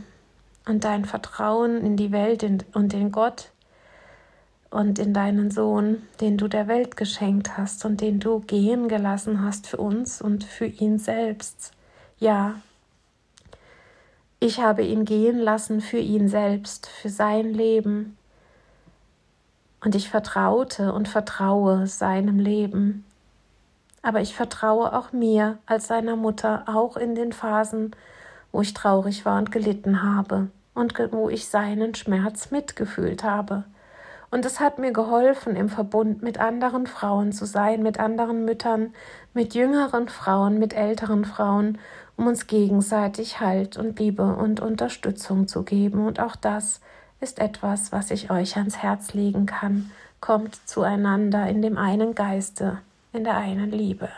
und 0.70 0.84
dein 0.84 1.04
Vertrauen 1.04 1.84
in 1.84 1.96
die 1.96 2.12
Welt 2.12 2.42
und 2.72 2.94
in 2.94 3.12
Gott 3.12 3.50
und 4.70 4.98
in 4.98 5.12
deinen 5.12 5.50
Sohn, 5.50 6.02
den 6.20 6.38
du 6.38 6.48
der 6.48 6.68
Welt 6.68 6.96
geschenkt 6.96 7.58
hast 7.58 7.84
und 7.84 8.00
den 8.00 8.20
du 8.20 8.40
gehen 8.40 8.88
gelassen 8.88 9.44
hast 9.44 9.66
für 9.66 9.78
uns 9.78 10.22
und 10.22 10.44
für 10.44 10.66
ihn 10.66 10.98
selbst. 10.98 11.72
Ja, 12.18 12.54
ich 14.38 14.60
habe 14.60 14.82
ihn 14.82 15.04
gehen 15.04 15.38
lassen 15.38 15.80
für 15.80 15.98
ihn 15.98 16.28
selbst, 16.28 16.86
für 16.86 17.10
sein 17.10 17.52
Leben. 17.52 18.16
Und 19.82 19.94
ich 19.94 20.08
vertraute 20.08 20.92
und 20.92 21.08
vertraue 21.08 21.86
seinem 21.86 22.38
Leben 22.38 23.04
aber 24.02 24.20
ich 24.20 24.34
vertraue 24.34 24.96
auch 24.96 25.12
mir 25.12 25.58
als 25.66 25.86
seiner 25.86 26.16
Mutter, 26.16 26.64
auch 26.66 26.96
in 26.96 27.14
den 27.14 27.32
Phasen, 27.32 27.94
wo 28.52 28.62
ich 28.62 28.72
traurig 28.72 29.24
war 29.24 29.38
und 29.38 29.52
gelitten 29.52 30.02
habe 30.02 30.48
und 30.74 30.94
wo 31.12 31.28
ich 31.28 31.48
seinen 31.48 31.94
Schmerz 31.94 32.50
mitgefühlt 32.50 33.24
habe. 33.24 33.64
Und 34.30 34.44
es 34.46 34.60
hat 34.60 34.78
mir 34.78 34.92
geholfen, 34.92 35.56
im 35.56 35.68
Verbund 35.68 36.22
mit 36.22 36.38
anderen 36.38 36.86
Frauen 36.86 37.32
zu 37.32 37.46
sein, 37.46 37.82
mit 37.82 37.98
anderen 37.98 38.44
Müttern, 38.44 38.94
mit 39.34 39.54
jüngeren 39.54 40.08
Frauen, 40.08 40.58
mit 40.58 40.72
älteren 40.72 41.24
Frauen, 41.24 41.78
um 42.16 42.28
uns 42.28 42.46
gegenseitig 42.46 43.40
Halt 43.40 43.76
und 43.76 43.98
Liebe 43.98 44.36
und 44.36 44.60
Unterstützung 44.60 45.48
zu 45.48 45.64
geben. 45.64 46.06
Und 46.06 46.20
auch 46.20 46.36
das 46.36 46.80
ist 47.20 47.40
etwas, 47.40 47.90
was 47.90 48.10
ich 48.10 48.30
euch 48.30 48.56
ans 48.56 48.78
Herz 48.78 49.14
legen 49.14 49.46
kann. 49.46 49.90
Kommt 50.20 50.56
zueinander 50.68 51.48
in 51.48 51.60
dem 51.62 51.76
einen 51.76 52.14
Geiste 52.14 52.78
in 53.12 53.24
der 53.24 53.36
einen 53.36 53.72
Liebe. 53.72 54.08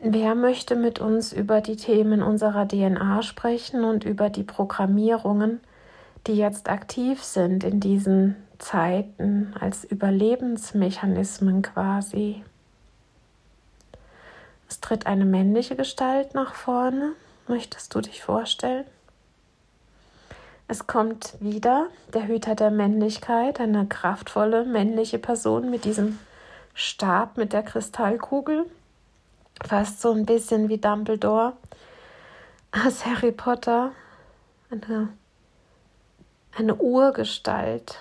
Wer 0.00 0.34
möchte 0.34 0.76
mit 0.76 0.98
uns 0.98 1.32
über 1.32 1.60
die 1.60 1.76
Themen 1.76 2.22
unserer 2.22 2.66
DNA 2.66 3.22
sprechen 3.22 3.84
und 3.84 4.04
über 4.04 4.28
die 4.28 4.42
Programmierungen, 4.42 5.60
die 6.26 6.36
jetzt 6.36 6.68
aktiv 6.68 7.22
sind 7.22 7.64
in 7.64 7.80
diesen 7.80 8.36
Zeiten 8.58 9.54
als 9.58 9.84
Überlebensmechanismen 9.84 11.62
quasi? 11.62 12.42
Es 14.68 14.80
tritt 14.80 15.06
eine 15.06 15.24
männliche 15.24 15.76
Gestalt 15.76 16.34
nach 16.34 16.54
vorne. 16.54 17.12
Möchtest 17.46 17.94
du 17.94 18.00
dich 18.00 18.22
vorstellen? 18.22 18.84
Es 20.66 20.86
kommt 20.86 21.34
wieder 21.40 21.88
der 22.14 22.26
Hüter 22.26 22.54
der 22.54 22.70
Männlichkeit, 22.70 23.60
eine 23.60 23.86
kraftvolle 23.86 24.64
männliche 24.64 25.18
Person 25.18 25.70
mit 25.70 25.84
diesem 25.84 26.18
Stab, 26.72 27.36
mit 27.36 27.52
der 27.52 27.62
Kristallkugel. 27.62 28.64
Fast 29.62 30.00
so 30.00 30.12
ein 30.12 30.26
bisschen 30.26 30.68
wie 30.68 30.78
Dumbledore 30.78 31.52
aus 32.72 33.04
Harry 33.04 33.32
Potter. 33.32 33.92
Eine, 34.70 35.08
eine 36.56 36.74
Urgestalt, 36.74 38.00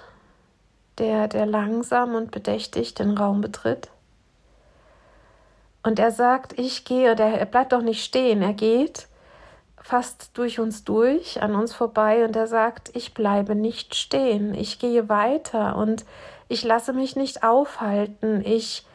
der, 0.98 1.27
der 1.27 1.45
langsam 1.45 2.15
und 2.15 2.31
bedächtig 2.31 2.95
den 2.95 3.17
Raum 3.17 3.41
betritt. 3.41 3.89
Und 5.83 6.00
er 6.00 6.12
sagt, 6.12 6.57
ich 6.57 6.86
gehe, 6.86 7.12
und 7.12 7.19
er, 7.19 7.39
er 7.39 7.45
bleibt 7.45 7.74
doch 7.74 7.81
nicht 7.81 8.03
stehen, 8.03 8.41
er 8.41 8.53
geht 8.53 9.07
fast 9.83 10.31
durch 10.38 10.60
uns 10.60 10.86
durch, 10.86 11.43
an 11.43 11.55
uns 11.55 11.74
vorbei 11.74 12.24
und 12.24 12.36
er 12.38 12.48
sagt, 12.48 12.89
ich 12.95 13.13
bleibe 13.13 13.53
nicht 13.53 13.95
stehen, 13.95 14.53
ich 14.53 14.79
gehe 14.79 15.10
weiter 15.10 15.75
und 15.75 16.05
ich 16.48 16.63
lasse 16.63 16.93
mich 16.93 17.17
nicht 17.17 17.43
aufhalten, 17.43 18.41
ich 18.45 18.86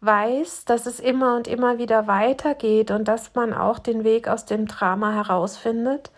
weiß, 0.00 0.64
dass 0.64 0.86
es 0.86 0.98
immer 0.98 1.36
und 1.36 1.46
immer 1.46 1.78
wieder 1.78 2.06
weitergeht 2.06 2.90
und 2.90 3.06
dass 3.06 3.34
man 3.34 3.52
auch 3.52 3.78
den 3.78 4.04
Weg 4.04 4.28
aus 4.28 4.46
dem 4.46 4.66
Drama 4.66 5.12
herausfindet. 5.12 6.10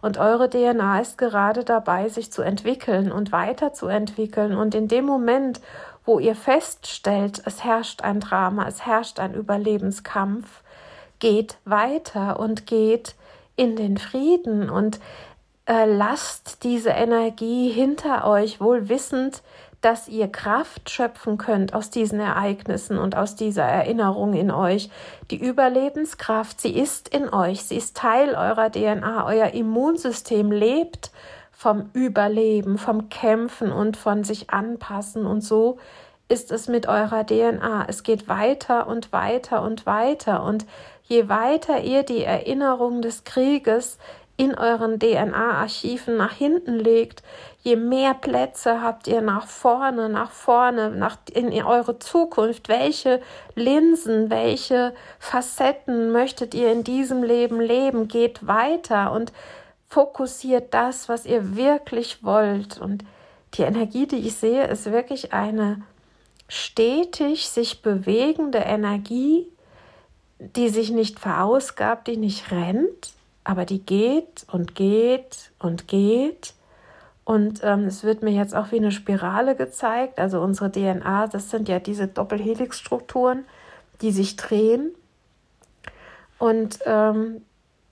Und 0.00 0.18
eure 0.18 0.48
DNA 0.48 1.00
ist 1.00 1.18
gerade 1.18 1.64
dabei, 1.64 2.08
sich 2.08 2.32
zu 2.32 2.42
entwickeln 2.42 3.10
und 3.10 3.32
weiterzuentwickeln. 3.32 4.56
Und 4.56 4.74
in 4.74 4.88
dem 4.88 5.04
Moment, 5.04 5.60
wo 6.04 6.18
ihr 6.18 6.36
feststellt, 6.36 7.42
es 7.44 7.64
herrscht 7.64 8.02
ein 8.02 8.20
Drama, 8.20 8.66
es 8.66 8.86
herrscht 8.86 9.18
ein 9.18 9.34
Überlebenskampf, 9.34 10.62
geht 11.18 11.58
weiter 11.64 12.38
und 12.38 12.66
geht 12.66 13.14
in 13.56 13.74
den 13.74 13.98
Frieden 13.98 14.70
und 14.70 15.00
äh, 15.66 15.84
lasst 15.84 16.62
diese 16.64 16.90
Energie 16.90 17.70
hinter 17.70 18.26
euch, 18.26 18.60
wohl 18.60 18.88
wissend, 18.88 19.42
dass 19.80 20.08
ihr 20.08 20.28
Kraft 20.28 20.90
schöpfen 20.90 21.38
könnt 21.38 21.72
aus 21.72 21.90
diesen 21.90 22.18
Ereignissen 22.18 22.98
und 22.98 23.16
aus 23.16 23.36
dieser 23.36 23.62
Erinnerung 23.62 24.34
in 24.34 24.50
euch. 24.50 24.90
Die 25.30 25.40
Überlebenskraft, 25.40 26.60
sie 26.60 26.76
ist 26.76 27.08
in 27.08 27.32
euch, 27.32 27.64
sie 27.64 27.76
ist 27.76 27.96
Teil 27.96 28.34
eurer 28.34 28.70
DNA, 28.70 29.24
euer 29.26 29.48
Immunsystem 29.48 30.50
lebt 30.50 31.12
vom 31.52 31.90
Überleben, 31.92 32.78
vom 32.78 33.08
Kämpfen 33.08 33.72
und 33.72 33.96
von 33.96 34.24
sich 34.24 34.50
anpassen 34.50 35.26
und 35.26 35.42
so 35.42 35.78
ist 36.28 36.52
es 36.52 36.68
mit 36.68 36.86
eurer 36.86 37.24
DNA. 37.26 37.86
Es 37.88 38.02
geht 38.02 38.28
weiter 38.28 38.86
und 38.86 39.12
weiter 39.12 39.62
und 39.62 39.86
weiter 39.86 40.44
und 40.44 40.66
je 41.04 41.28
weiter 41.28 41.80
ihr 41.80 42.02
die 42.02 42.22
Erinnerung 42.22 43.00
des 43.00 43.24
Krieges 43.24 43.98
in 44.38 44.54
euren 44.54 45.00
DNA-Archiven 45.00 46.16
nach 46.16 46.32
hinten 46.32 46.78
legt, 46.78 47.24
je 47.62 47.74
mehr 47.74 48.14
Plätze 48.14 48.80
habt 48.82 49.08
ihr 49.08 49.20
nach 49.20 49.48
vorne, 49.48 50.08
nach 50.08 50.30
vorne, 50.30 50.90
nach 50.90 51.18
in 51.34 51.52
eure 51.62 51.98
Zukunft. 51.98 52.68
Welche 52.68 53.20
Linsen, 53.56 54.30
welche 54.30 54.94
Facetten 55.18 56.12
möchtet 56.12 56.54
ihr 56.54 56.70
in 56.70 56.84
diesem 56.84 57.24
Leben 57.24 57.60
leben? 57.60 58.06
Geht 58.06 58.46
weiter 58.46 59.10
und 59.10 59.32
fokussiert 59.88 60.72
das, 60.72 61.08
was 61.08 61.26
ihr 61.26 61.56
wirklich 61.56 62.22
wollt. 62.22 62.80
Und 62.80 63.04
die 63.54 63.62
Energie, 63.62 64.06
die 64.06 64.18
ich 64.28 64.36
sehe, 64.36 64.68
ist 64.68 64.92
wirklich 64.92 65.32
eine 65.32 65.82
stetig 66.46 67.48
sich 67.48 67.82
bewegende 67.82 68.58
Energie, 68.58 69.48
die 70.38 70.68
sich 70.68 70.92
nicht 70.92 71.18
verausgabt, 71.18 72.06
die 72.06 72.16
nicht 72.16 72.52
rennt, 72.52 73.17
aber 73.44 73.64
die 73.64 73.84
geht 73.84 74.46
und 74.50 74.74
geht 74.74 75.52
und 75.58 75.88
geht. 75.88 76.54
Und 77.24 77.60
ähm, 77.62 77.84
es 77.84 78.04
wird 78.04 78.22
mir 78.22 78.30
jetzt 78.32 78.54
auch 78.54 78.72
wie 78.72 78.76
eine 78.76 78.90
Spirale 78.90 79.54
gezeigt. 79.54 80.18
Also 80.18 80.40
unsere 80.40 80.70
DNA, 80.72 81.26
das 81.26 81.50
sind 81.50 81.68
ja 81.68 81.78
diese 81.78 82.08
Doppelhelixstrukturen, 82.08 83.44
die 84.00 84.12
sich 84.12 84.36
drehen. 84.36 84.94
Und 86.38 86.78
ähm, 86.86 87.42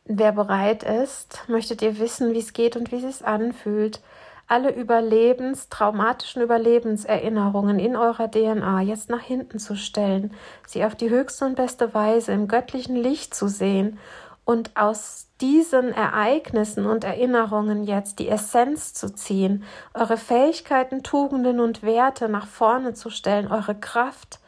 wer 0.05 0.33
bereit 0.33 0.85
ist, 0.85 1.45
möchtet 1.49 1.83
ihr 1.83 1.99
wissen, 1.99 2.33
wie 2.33 2.39
es 2.39 2.53
geht 2.53 2.77
und 2.77 2.93
wie 2.93 2.97
es 2.97 3.19
sich 3.19 3.27
anfühlt, 3.27 4.01
alle 4.49 4.73
Überlebens, 4.73 5.69
traumatischen 5.69 6.41
Überlebenserinnerungen 6.41 7.81
in 7.81 7.97
eurer 7.97 8.31
DNA 8.31 8.83
jetzt 8.83 9.11
nach 9.11 9.21
hinten 9.21 9.59
zu 9.59 9.75
stellen, 9.75 10.33
sie 10.67 10.85
auf 10.85 10.95
die 10.95 11.11
höchste 11.11 11.47
und 11.47 11.57
beste 11.57 11.95
Weise 11.95 12.33
im 12.33 12.47
göttlichen 12.47 12.95
Licht 12.95 13.35
zu 13.35 13.49
sehen 13.49 13.99
und 14.47 14.77
aus 14.77 15.27
diesen 15.41 15.93
Ereignissen 15.93 16.87
und 16.87 17.03
Erinnerungen 17.03 17.83
jetzt 17.83 18.21
die 18.21 18.29
Essenz 18.29 18.95
zu 18.95 19.13
ziehen, 19.13 19.65
eure 19.93 20.17
Fähigkeiten, 20.17 21.03
Tugenden 21.03 21.59
und 21.61 21.83
Werte 21.83 22.29
nach 22.29 22.47
vorne 22.47 22.95
zu 22.95 23.11
stellen, 23.11 23.51
eure 23.51 23.75
Kraft 23.75 24.39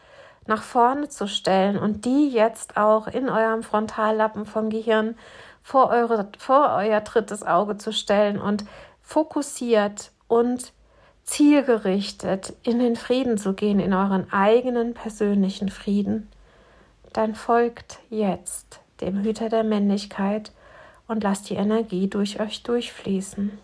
nach 0.47 0.63
vorne 0.63 1.09
zu 1.09 1.27
stellen 1.27 1.77
und 1.77 2.05
die 2.05 2.31
jetzt 2.31 2.77
auch 2.77 3.09
in 3.09 3.29
eurem 3.29 3.65
Frontallappen 3.65 4.47
vom 4.47 4.71
Gehirn 4.71 5.17
vor, 5.65 5.91
eure, 5.91 6.31
vor 6.39 6.77
euer 6.77 7.01
drittes 7.01 7.43
Auge 7.43 7.77
zu 7.77 7.93
stellen 7.93 8.41
und 8.41 8.65
fokussiert 9.03 10.13
und 10.29 10.73
zielgerichtet 11.25 12.55
in 12.63 12.79
den 12.79 12.95
Frieden 12.95 13.37
zu 13.37 13.53
gehen, 13.53 13.81
in 13.81 13.93
euren 13.93 14.33
eigenen 14.33 14.95
persönlichen 14.95 15.71
Frieden, 15.71 16.31
dann 17.13 17.35
folgt 17.35 17.99
jetzt 18.11 18.81
dem 19.01 19.23
Hüter 19.23 19.49
der 19.49 19.65
Männlichkeit 19.65 20.53
und 21.07 21.23
lasst 21.23 21.51
die 21.51 21.55
Energie 21.55 22.09
durch 22.09 22.41
euch 22.41 22.63
durchfließen. 22.63 23.59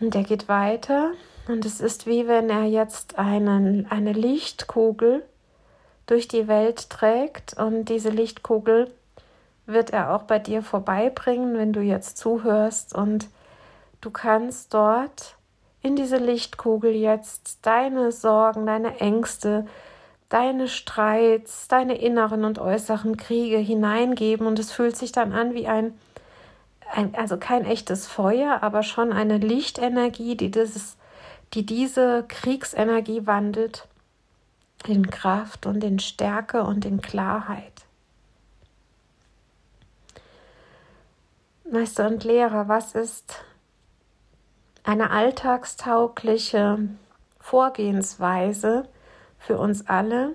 Und 0.00 0.14
er 0.14 0.22
geht 0.22 0.48
weiter. 0.48 1.12
Und 1.48 1.64
es 1.64 1.80
ist 1.80 2.06
wie 2.06 2.26
wenn 2.26 2.48
er 2.48 2.64
jetzt 2.64 3.18
einen, 3.18 3.90
eine 3.90 4.12
Lichtkugel 4.12 5.24
durch 6.06 6.28
die 6.28 6.48
Welt 6.48 6.90
trägt. 6.90 7.54
Und 7.54 7.86
diese 7.86 8.10
Lichtkugel 8.10 8.90
wird 9.66 9.90
er 9.90 10.14
auch 10.14 10.22
bei 10.22 10.38
dir 10.38 10.62
vorbeibringen, 10.62 11.56
wenn 11.56 11.72
du 11.72 11.80
jetzt 11.80 12.18
zuhörst. 12.18 12.94
Und 12.94 13.28
du 14.00 14.10
kannst 14.10 14.72
dort 14.74 15.36
in 15.82 15.96
diese 15.96 16.16
Lichtkugel 16.16 16.92
jetzt 16.92 17.58
deine 17.62 18.10
Sorgen, 18.10 18.66
deine 18.66 19.00
Ängste, 19.00 19.66
deine 20.34 20.66
Streits, 20.66 21.68
deine 21.68 21.96
inneren 21.96 22.44
und 22.44 22.58
äußeren 22.58 23.16
Kriege 23.16 23.56
hineingeben 23.56 24.48
und 24.48 24.58
es 24.58 24.72
fühlt 24.72 24.96
sich 24.96 25.12
dann 25.12 25.32
an 25.32 25.54
wie 25.54 25.68
ein, 25.68 25.96
ein 26.92 27.14
also 27.14 27.36
kein 27.36 27.64
echtes 27.64 28.08
Feuer, 28.08 28.60
aber 28.60 28.82
schon 28.82 29.12
eine 29.12 29.38
Lichtenergie, 29.38 30.36
die 30.36 30.50
dieses, 30.50 30.96
die 31.52 31.64
diese 31.64 32.24
Kriegsenergie 32.26 33.28
wandelt 33.28 33.86
in 34.88 35.08
Kraft 35.08 35.66
und 35.66 35.84
in 35.84 36.00
Stärke 36.00 36.64
und 36.64 36.84
in 36.84 37.00
Klarheit. 37.00 37.84
Meister 41.70 42.08
und 42.08 42.24
Lehrer, 42.24 42.66
was 42.66 42.96
ist 42.96 43.44
eine 44.82 45.10
alltagstaugliche 45.10 46.88
Vorgehensweise 47.38 48.88
für 49.46 49.58
uns 49.58 49.86
alle, 49.86 50.34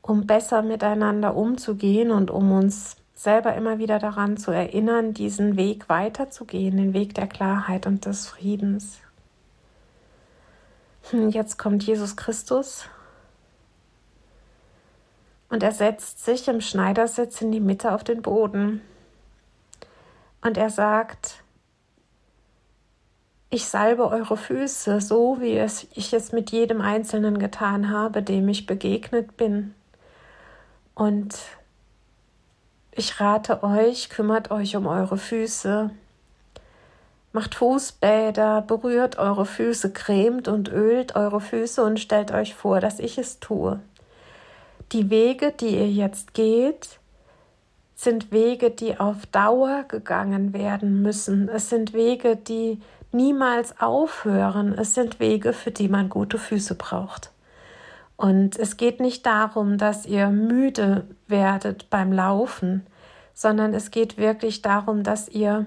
um 0.00 0.26
besser 0.26 0.62
miteinander 0.62 1.36
umzugehen 1.36 2.10
und 2.10 2.30
um 2.30 2.52
uns 2.52 2.96
selber 3.14 3.54
immer 3.54 3.78
wieder 3.78 3.98
daran 3.98 4.36
zu 4.36 4.50
erinnern, 4.50 5.14
diesen 5.14 5.56
Weg 5.56 5.88
weiterzugehen, 5.88 6.76
den 6.76 6.92
Weg 6.92 7.14
der 7.14 7.26
Klarheit 7.26 7.86
und 7.86 8.06
des 8.06 8.26
Friedens. 8.26 8.98
Hm, 11.10 11.30
jetzt 11.30 11.58
kommt 11.58 11.82
Jesus 11.84 12.16
Christus 12.16 12.86
und 15.48 15.62
er 15.62 15.72
setzt 15.72 16.24
sich 16.24 16.48
im 16.48 16.60
Schneidersitz 16.60 17.42
in 17.42 17.52
die 17.52 17.60
Mitte 17.60 17.92
auf 17.92 18.04
den 18.04 18.22
Boden. 18.22 18.80
Und 20.40 20.56
er 20.56 20.70
sagt, 20.70 21.41
ich 23.52 23.66
salbe 23.66 24.08
eure 24.08 24.38
Füße, 24.38 25.02
so 25.02 25.36
wie 25.38 25.58
es 25.58 25.86
ich 25.92 26.14
es 26.14 26.32
mit 26.32 26.50
jedem 26.52 26.80
Einzelnen 26.80 27.38
getan 27.38 27.90
habe, 27.90 28.22
dem 28.22 28.48
ich 28.48 28.64
begegnet 28.64 29.36
bin. 29.36 29.74
Und 30.94 31.36
ich 32.92 33.20
rate 33.20 33.62
euch, 33.62 34.08
kümmert 34.08 34.50
euch 34.50 34.74
um 34.74 34.86
eure 34.86 35.18
Füße, 35.18 35.90
macht 37.34 37.54
Fußbäder, 37.54 38.62
berührt 38.62 39.18
eure 39.18 39.44
Füße, 39.44 39.92
cremt 39.92 40.48
und 40.48 40.70
ölt 40.70 41.14
eure 41.14 41.42
Füße 41.42 41.84
und 41.84 42.00
stellt 42.00 42.32
euch 42.32 42.54
vor, 42.54 42.80
dass 42.80 43.00
ich 43.00 43.18
es 43.18 43.38
tue. 43.38 43.80
Die 44.92 45.10
Wege, 45.10 45.52
die 45.52 45.76
ihr 45.76 45.90
jetzt 45.90 46.32
geht, 46.32 46.98
sind 47.96 48.32
Wege, 48.32 48.70
die 48.70 48.98
auf 48.98 49.26
Dauer 49.26 49.84
gegangen 49.88 50.54
werden 50.54 51.02
müssen. 51.02 51.50
Es 51.50 51.68
sind 51.68 51.92
Wege, 51.92 52.36
die 52.36 52.80
niemals 53.12 53.80
aufhören. 53.80 54.74
Es 54.76 54.94
sind 54.94 55.20
Wege, 55.20 55.52
für 55.52 55.70
die 55.70 55.88
man 55.88 56.08
gute 56.08 56.38
Füße 56.38 56.74
braucht. 56.74 57.30
Und 58.16 58.58
es 58.58 58.76
geht 58.76 59.00
nicht 59.00 59.26
darum, 59.26 59.78
dass 59.78 60.06
ihr 60.06 60.28
müde 60.28 61.06
werdet 61.26 61.90
beim 61.90 62.12
Laufen, 62.12 62.86
sondern 63.34 63.74
es 63.74 63.90
geht 63.90 64.16
wirklich 64.16 64.62
darum, 64.62 65.02
dass 65.02 65.28
ihr 65.28 65.66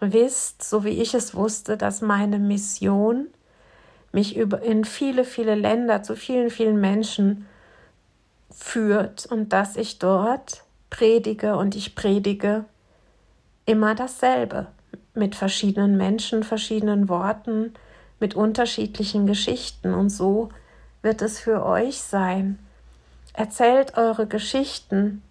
wisst, 0.00 0.62
so 0.62 0.84
wie 0.84 1.00
ich 1.00 1.14
es 1.14 1.34
wusste, 1.34 1.76
dass 1.76 2.02
meine 2.02 2.38
Mission 2.38 3.28
mich 4.12 4.36
in 4.36 4.84
viele, 4.84 5.24
viele 5.24 5.54
Länder 5.54 6.02
zu 6.02 6.16
vielen, 6.16 6.50
vielen 6.50 6.80
Menschen 6.80 7.46
führt 8.50 9.26
und 9.26 9.52
dass 9.52 9.76
ich 9.76 9.98
dort 9.98 10.64
predige 10.90 11.56
und 11.56 11.74
ich 11.74 11.94
predige 11.94 12.64
immer 13.66 13.94
dasselbe 13.94 14.68
mit 15.18 15.34
verschiedenen 15.34 15.96
Menschen, 15.96 16.42
verschiedenen 16.42 17.08
Worten, 17.08 17.74
mit 18.20 18.34
unterschiedlichen 18.34 19.26
Geschichten 19.26 19.94
und 19.94 20.10
so 20.10 20.48
wird 21.02 21.22
es 21.22 21.38
für 21.38 21.64
euch 21.64 22.00
sein. 22.00 22.58
Erzählt 23.32 23.96
eure 23.96 24.26
Geschichten, 24.26 25.22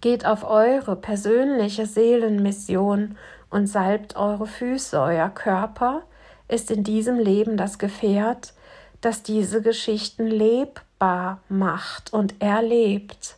geht 0.00 0.26
auf 0.26 0.44
eure 0.44 0.96
persönliche 0.96 1.86
Seelenmission 1.86 3.16
und 3.50 3.66
salbt 3.66 4.16
eure 4.16 4.46
Füße, 4.46 5.00
euer 5.00 5.28
Körper 5.28 6.02
ist 6.48 6.70
in 6.70 6.84
diesem 6.84 7.18
Leben 7.18 7.56
das 7.56 7.78
Gefährt, 7.78 8.52
das 9.00 9.22
diese 9.22 9.62
Geschichten 9.62 10.26
lebbar 10.26 11.40
macht 11.48 12.12
und 12.12 12.40
erlebt. 12.40 13.36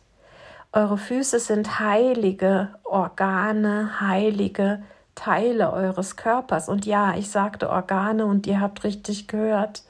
Eure 0.71 0.97
Füße 0.97 1.39
sind 1.39 1.79
heilige 1.79 2.69
Organe, 2.83 3.99
heilige 4.01 4.83
Teile 5.19 5.73
eures 5.73 6.15
Körpers. 6.15 6.69
Und 6.69 6.85
ja, 6.85 7.15
ich 7.15 7.29
sagte 7.29 7.69
Organe 7.69 8.25
und 8.25 8.47
ihr 8.47 8.61
habt 8.61 8.85
richtig 8.85 9.27
gehört. 9.27 9.83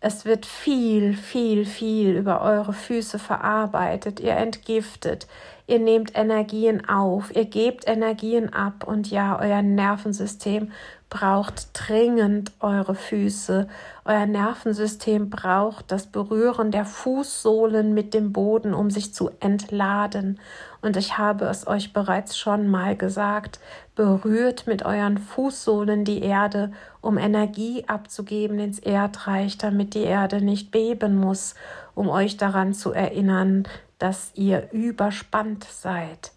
Es 0.00 0.24
wird 0.24 0.46
viel, 0.46 1.14
viel, 1.14 1.64
viel 1.64 2.10
über 2.10 2.40
eure 2.42 2.72
Füße 2.72 3.18
verarbeitet. 3.18 4.20
Ihr 4.20 4.36
entgiftet, 4.36 5.26
Ihr 5.66 5.78
nehmt 5.78 6.14
Energien 6.14 6.86
auf, 6.90 7.34
ihr 7.34 7.46
gebt 7.46 7.88
Energien 7.88 8.52
ab 8.52 8.84
und 8.86 9.10
ja, 9.10 9.38
euer 9.40 9.62
Nervensystem 9.62 10.72
braucht 11.08 11.68
dringend 11.72 12.52
eure 12.60 12.94
Füße. 12.94 13.66
Euer 14.04 14.26
Nervensystem 14.26 15.30
braucht 15.30 15.90
das 15.90 16.06
Berühren 16.06 16.70
der 16.70 16.84
Fußsohlen 16.84 17.94
mit 17.94 18.12
dem 18.12 18.32
Boden, 18.34 18.74
um 18.74 18.90
sich 18.90 19.14
zu 19.14 19.30
entladen. 19.40 20.38
Und 20.84 20.98
ich 20.98 21.16
habe 21.16 21.46
es 21.46 21.66
euch 21.66 21.94
bereits 21.94 22.36
schon 22.36 22.68
mal 22.68 22.94
gesagt, 22.94 23.58
berührt 23.94 24.66
mit 24.66 24.84
euren 24.84 25.16
Fußsohlen 25.16 26.04
die 26.04 26.20
Erde, 26.20 26.72
um 27.00 27.16
Energie 27.16 27.84
abzugeben 27.86 28.58
ins 28.58 28.80
Erdreich, 28.80 29.56
damit 29.56 29.94
die 29.94 30.02
Erde 30.02 30.42
nicht 30.42 30.70
beben 30.72 31.16
muss, 31.16 31.54
um 31.94 32.10
euch 32.10 32.36
daran 32.36 32.74
zu 32.74 32.92
erinnern, 32.92 33.66
dass 33.98 34.32
ihr 34.34 34.72
überspannt 34.72 35.64
seid. 35.64 36.32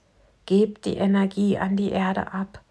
Gebt 0.46 0.86
die 0.86 0.96
Energie 0.96 1.58
an 1.58 1.76
die 1.76 1.92
Erde 1.92 2.32
ab. 2.32 2.62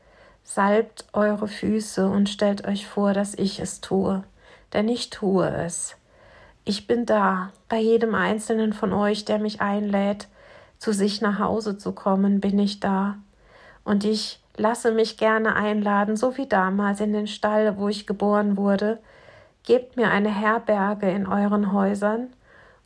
Salbt 0.45 1.05
eure 1.12 1.47
Füße 1.47 2.09
und 2.09 2.31
stellt 2.31 2.67
euch 2.67 2.87
vor, 2.87 3.12
dass 3.12 3.35
ich 3.35 3.61
es 3.61 3.83
tue, 3.83 4.25
denn 4.73 4.89
ich 4.89 5.11
tue 5.11 5.47
es. 5.47 5.95
Ich 6.65 6.87
bin 6.87 7.05
da, 7.05 7.53
bei 7.69 7.77
jedem 7.77 8.15
einzelnen 8.15 8.73
von 8.73 8.95
euch, 8.95 9.27
der 9.27 9.39
mich 9.39 9.61
einlädt, 9.61 10.29
zu 10.79 10.93
sich 10.93 11.21
nach 11.21 11.39
Hause 11.39 11.79
zu 11.79 11.93
kommen, 11.93 12.41
bin 12.41 12.59
ich 12.59 12.81
da. 12.81 13.17
Und 13.85 14.05
ich 14.05 14.41
lasse 14.57 14.93
mich 14.93 15.17
gerne 15.17 15.55
einladen, 15.55 16.17
so 16.17 16.37
wie 16.37 16.47
damals 16.47 17.01
in 17.01 17.12
den 17.12 17.27
Stall, 17.27 17.79
wo 17.79 17.89
ich 17.89 18.07
geboren 18.07 18.57
wurde. 18.57 18.99
Gebt 19.62 19.97
mir 19.97 20.11
eine 20.11 20.31
Herberge 20.31 21.11
in 21.11 21.27
euren 21.27 21.73
Häusern, 21.73 22.29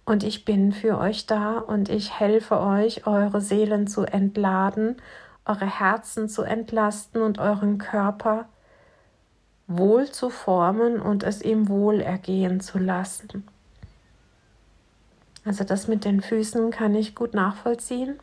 und 0.07 0.25
ich 0.25 0.45
bin 0.45 0.73
für 0.73 0.99
euch 0.99 1.27
da 1.27 1.59
und 1.59 1.89
ich 1.89 2.19
helfe 2.19 2.59
euch, 2.59 3.07
eure 3.07 3.41
Seelen 3.41 3.87
zu 3.87 4.03
entladen 4.03 4.97
eure 5.51 5.67
Herzen 5.67 6.29
zu 6.29 6.43
entlasten 6.43 7.23
und 7.23 7.39
euren 7.39 7.79
Körper 7.79 8.49
wohl 9.67 10.11
zu 10.11 10.31
formen 10.31 11.01
und 11.01 11.23
es 11.23 11.43
ihm 11.43 11.69
wohl 11.69 12.01
ergehen 12.01 12.61
zu 12.61 12.79
lassen. 12.79 13.47
Also 15.51 15.65
das 15.65 15.89
mit 15.89 16.05
den 16.05 16.21
Füßen 16.21 16.71
kann 16.71 16.95
ich 16.95 17.17
gut 17.17 17.35
nachvollziehen. 17.35 18.21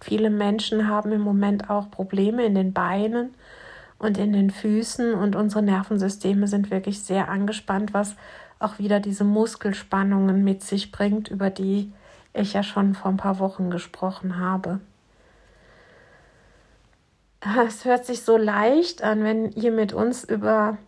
Viele 0.00 0.30
Menschen 0.30 0.88
haben 0.88 1.12
im 1.12 1.20
Moment 1.20 1.68
auch 1.68 1.90
Probleme 1.90 2.46
in 2.46 2.54
den 2.54 2.72
Beinen 2.72 3.34
und 3.98 4.16
in 4.16 4.32
den 4.32 4.48
Füßen 4.48 5.12
und 5.12 5.36
unsere 5.36 5.60
Nervensysteme 5.60 6.48
sind 6.48 6.70
wirklich 6.70 7.02
sehr 7.02 7.28
angespannt, 7.28 7.92
was 7.92 8.14
auch 8.58 8.78
wieder 8.78 9.00
diese 9.00 9.22
Muskelspannungen 9.22 10.42
mit 10.44 10.62
sich 10.62 10.92
bringt, 10.92 11.28
über 11.28 11.50
die 11.50 11.92
ich 12.32 12.54
ja 12.54 12.62
schon 12.62 12.94
vor 12.94 13.10
ein 13.10 13.18
paar 13.18 13.38
Wochen 13.38 13.70
gesprochen 13.70 14.38
habe. 14.38 14.80
Es 17.66 17.84
hört 17.84 18.06
sich 18.06 18.22
so 18.22 18.38
leicht 18.38 19.02
an, 19.02 19.24
wenn 19.24 19.52
ihr 19.52 19.72
mit 19.72 19.92
uns 19.92 20.24
über 20.24 20.78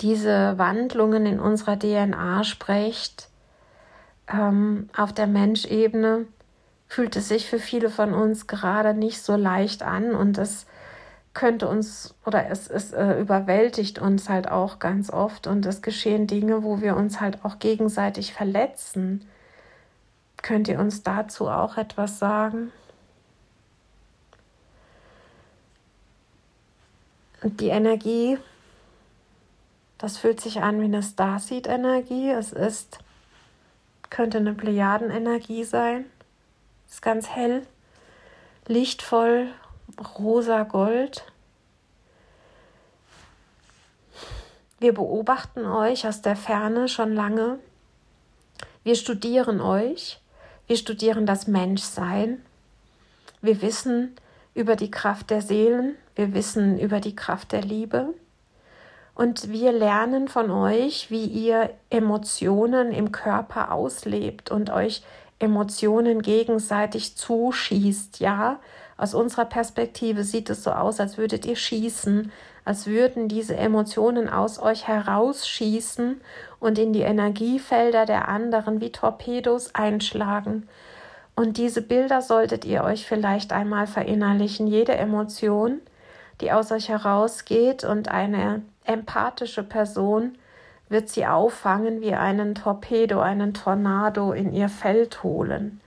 diese 0.00 0.56
Wandlungen 0.56 1.26
in 1.26 1.40
unserer 1.40 1.76
DNA 1.76 2.44
sprecht. 2.44 3.28
Ähm, 4.30 4.90
auf 4.96 5.12
der 5.12 5.26
Menschebene 5.26 6.26
fühlt 6.88 7.16
es 7.16 7.28
sich 7.28 7.48
für 7.48 7.58
viele 7.58 7.90
von 7.90 8.14
uns 8.14 8.46
gerade 8.46 8.94
nicht 8.94 9.22
so 9.22 9.36
leicht 9.36 9.82
an 9.82 10.14
und 10.14 10.38
es 10.38 10.66
könnte 11.34 11.68
uns 11.68 12.14
oder 12.26 12.50
es, 12.50 12.68
es 12.68 12.92
äh, 12.92 13.20
überwältigt 13.20 13.98
uns 14.00 14.28
halt 14.28 14.50
auch 14.50 14.78
ganz 14.80 15.10
oft 15.10 15.46
und 15.46 15.64
es 15.66 15.82
geschehen 15.82 16.26
Dinge, 16.26 16.62
wo 16.64 16.80
wir 16.80 16.96
uns 16.96 17.20
halt 17.20 17.44
auch 17.44 17.58
gegenseitig 17.58 18.32
verletzen. 18.32 19.24
Könnt 20.42 20.68
ihr 20.68 20.80
uns 20.80 21.02
dazu 21.02 21.48
auch 21.48 21.76
etwas 21.76 22.18
sagen? 22.18 22.72
Und 27.42 27.60
die 27.60 27.68
Energie, 27.68 28.38
das 29.98 30.16
fühlt 30.18 30.40
sich 30.40 30.60
an 30.60 30.80
wie 30.80 30.86
eine 30.86 31.02
Starseed-Energie. 31.02 32.30
Es 32.30 32.52
ist, 32.52 32.98
könnte 34.10 34.38
eine 34.38 34.54
Plejadenenergie 34.54 35.64
sein. 35.64 36.06
Ist 36.88 37.02
ganz 37.02 37.28
hell, 37.28 37.66
lichtvoll, 38.66 39.48
rosa 40.18 40.62
Gold. 40.62 41.24
Wir 44.80 44.94
beobachten 44.94 45.66
euch 45.66 46.06
aus 46.06 46.22
der 46.22 46.36
Ferne 46.36 46.88
schon 46.88 47.12
lange. 47.12 47.58
Wir 48.84 48.94
studieren 48.94 49.60
euch. 49.60 50.20
Wir 50.66 50.76
studieren 50.76 51.26
das 51.26 51.46
Menschsein. 51.46 52.44
Wir 53.40 53.60
wissen 53.62 54.14
über 54.54 54.76
die 54.76 54.90
Kraft 54.90 55.30
der 55.30 55.42
Seelen 55.42 55.96
wir 56.18 56.34
wissen 56.34 56.80
über 56.80 56.98
die 56.98 57.14
Kraft 57.14 57.52
der 57.52 57.62
Liebe 57.62 58.12
und 59.18 59.50
wir 59.50 59.72
lernen 59.72 60.28
von 60.28 60.48
euch, 60.52 61.10
wie 61.10 61.24
ihr 61.24 61.70
Emotionen 61.90 62.92
im 62.92 63.10
Körper 63.10 63.72
auslebt 63.72 64.52
und 64.52 64.70
euch 64.70 65.02
Emotionen 65.40 66.22
gegenseitig 66.22 67.16
zuschießt. 67.16 68.20
Ja, 68.20 68.60
aus 68.96 69.14
unserer 69.14 69.46
Perspektive 69.46 70.22
sieht 70.22 70.50
es 70.50 70.62
so 70.62 70.70
aus, 70.70 71.00
als 71.00 71.18
würdet 71.18 71.46
ihr 71.46 71.56
schießen, 71.56 72.30
als 72.64 72.86
würden 72.86 73.26
diese 73.26 73.56
Emotionen 73.56 74.28
aus 74.28 74.60
euch 74.60 74.86
herausschießen 74.86 76.20
und 76.60 76.78
in 76.78 76.92
die 76.92 77.02
Energiefelder 77.02 78.06
der 78.06 78.28
anderen 78.28 78.80
wie 78.80 78.92
Torpedos 78.92 79.74
einschlagen. 79.74 80.68
Und 81.34 81.56
diese 81.56 81.82
Bilder 81.82 82.22
solltet 82.22 82.64
ihr 82.64 82.84
euch 82.84 83.04
vielleicht 83.04 83.52
einmal 83.52 83.88
verinnerlichen. 83.88 84.68
Jede 84.68 84.94
Emotion, 84.94 85.80
die 86.40 86.52
aus 86.52 86.70
euch 86.70 86.88
herausgeht 86.88 87.82
und 87.82 88.06
eine 88.06 88.62
empathische 88.88 89.62
Person 89.62 90.36
wird 90.88 91.08
sie 91.08 91.26
auffangen 91.26 92.00
wie 92.00 92.14
einen 92.14 92.54
Torpedo, 92.54 93.20
einen 93.20 93.54
Tornado 93.54 94.32
in 94.32 94.52
ihr 94.52 94.68
Feld 94.68 95.22
holen. 95.22 95.80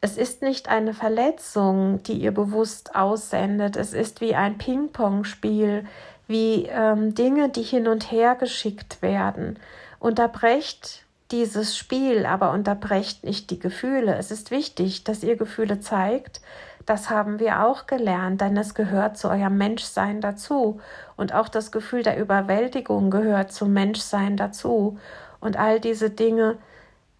Es 0.00 0.18
ist 0.18 0.42
nicht 0.42 0.68
eine 0.68 0.92
Verletzung, 0.92 2.02
die 2.02 2.14
ihr 2.14 2.32
bewusst 2.32 2.94
aussendet. 2.94 3.76
Es 3.76 3.94
ist 3.94 4.20
wie 4.20 4.34
ein 4.34 4.58
Ping-Pong-Spiel, 4.58 5.86
wie 6.28 6.66
ähm, 6.66 7.14
Dinge, 7.14 7.48
die 7.48 7.62
hin 7.62 7.88
und 7.88 8.12
her 8.12 8.34
geschickt 8.34 9.00
werden. 9.00 9.58
Unterbrecht 9.98 11.04
dieses 11.30 11.76
Spiel, 11.76 12.26
aber 12.26 12.52
unterbrecht 12.52 13.24
nicht 13.24 13.50
die 13.50 13.58
Gefühle. 13.58 14.16
Es 14.16 14.30
ist 14.30 14.50
wichtig, 14.50 15.04
dass 15.04 15.24
ihr 15.24 15.36
Gefühle 15.36 15.80
zeigt, 15.80 16.40
das 16.86 17.10
haben 17.10 17.40
wir 17.40 17.64
auch 17.64 17.86
gelernt, 17.86 18.40
denn 18.40 18.56
es 18.56 18.74
gehört 18.74 19.18
zu 19.18 19.28
eurem 19.28 19.58
Menschsein 19.58 20.20
dazu. 20.20 20.80
Und 21.16 21.34
auch 21.34 21.48
das 21.48 21.72
Gefühl 21.72 22.04
der 22.04 22.18
Überwältigung 22.18 23.10
gehört 23.10 23.52
zum 23.52 23.72
Menschsein 23.72 24.36
dazu. 24.36 24.98
Und 25.40 25.56
all 25.56 25.80
diese 25.80 26.10
Dinge 26.10 26.56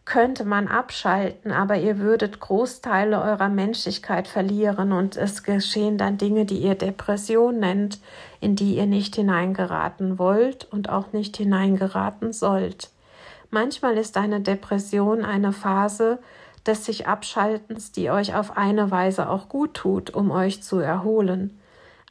könnte 0.04 0.44
man 0.44 0.68
abschalten, 0.68 1.50
aber 1.50 1.76
ihr 1.76 1.98
würdet 1.98 2.38
Großteile 2.38 3.20
eurer 3.20 3.48
Menschlichkeit 3.48 4.28
verlieren 4.28 4.92
und 4.92 5.16
es 5.16 5.42
geschehen 5.42 5.98
dann 5.98 6.16
Dinge, 6.16 6.44
die 6.44 6.58
ihr 6.58 6.76
Depression 6.76 7.58
nennt, 7.58 7.98
in 8.40 8.54
die 8.54 8.76
ihr 8.76 8.86
nicht 8.86 9.16
hineingeraten 9.16 10.20
wollt 10.20 10.64
und 10.70 10.88
auch 10.88 11.12
nicht 11.12 11.36
hineingeraten 11.36 12.32
sollt. 12.32 12.90
Manchmal 13.50 13.98
ist 13.98 14.16
eine 14.16 14.40
Depression 14.40 15.24
eine 15.24 15.52
Phase, 15.52 16.20
des 16.66 16.84
sich 16.84 17.06
Abschaltens, 17.06 17.92
die 17.92 18.10
euch 18.10 18.34
auf 18.34 18.56
eine 18.56 18.90
Weise 18.90 19.28
auch 19.28 19.48
gut 19.48 19.74
tut, 19.74 20.10
um 20.10 20.30
euch 20.30 20.62
zu 20.62 20.78
erholen. 20.78 21.58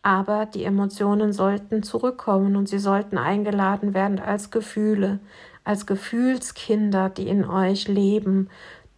Aber 0.02 0.46
die 0.46 0.64
Emotionen 0.64 1.34
sollten 1.34 1.84
zurückkommen 1.84 2.56
und 2.56 2.70
sie 2.70 2.80
sollten 2.80 3.18
eingeladen 3.18 3.94
werden 3.94 4.20
als 4.20 4.52
Gefühle, 4.52 5.20
als 5.64 5.86
Gefühlskinder, 5.88 7.10
die 7.10 7.28
in 7.28 7.44
euch 7.44 7.88
leben 7.88 8.50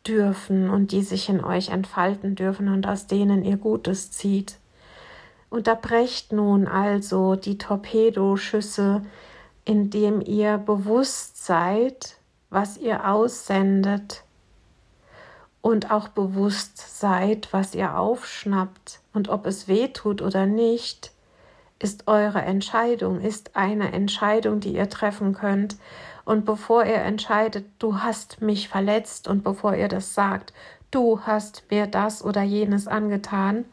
dürfen 0.05 0.69
und 0.69 0.91
die 0.91 1.01
sich 1.01 1.29
in 1.29 1.43
euch 1.43 1.69
entfalten 1.69 2.35
dürfen 2.35 2.67
und 2.67 2.87
aus 2.87 3.07
denen 3.07 3.43
ihr 3.43 3.57
Gutes 3.57 4.11
zieht. 4.11 4.57
Unterbrecht 5.49 6.33
nun 6.33 6.67
also 6.67 7.35
die 7.35 7.57
Torpedoschüsse, 7.57 9.01
indem 9.63 10.21
ihr 10.21 10.57
bewusst 10.57 11.45
seid, 11.45 12.17
was 12.49 12.77
ihr 12.77 13.07
aussendet 13.09 14.23
und 15.67 15.91
auch 15.91 16.07
bewusst 16.07 16.97
seid, 16.97 17.49
was 17.51 17.75
ihr 17.75 17.97
aufschnappt 17.99 19.01
und 19.11 19.27
ob 19.27 19.45
es 19.45 19.67
weh 19.67 19.89
tut 19.89 20.21
oder 20.21 20.45
nicht, 20.45 21.11
ist 21.77 22.07
eure 22.07 22.41
Entscheidung, 22.41 23.19
ist 23.19 23.57
eine 23.57 23.91
Entscheidung, 23.91 24.61
die 24.61 24.73
ihr 24.73 24.89
treffen 24.89 25.33
könnt. 25.33 25.75
Und 26.23 26.45
bevor 26.45 26.85
ihr 26.85 27.01
entscheidet, 27.01 27.65
du 27.79 27.99
hast 27.99 28.41
mich 28.41 28.69
verletzt 28.69 29.27
und 29.27 29.43
bevor 29.43 29.75
ihr 29.75 29.89
das 29.89 30.13
sagt, 30.13 30.53
du 30.89 31.19
hast 31.23 31.63
mir 31.69 31.85
das 31.85 32.23
oder 32.23 32.43
jenes 32.43 32.87
angetan, 32.87 33.65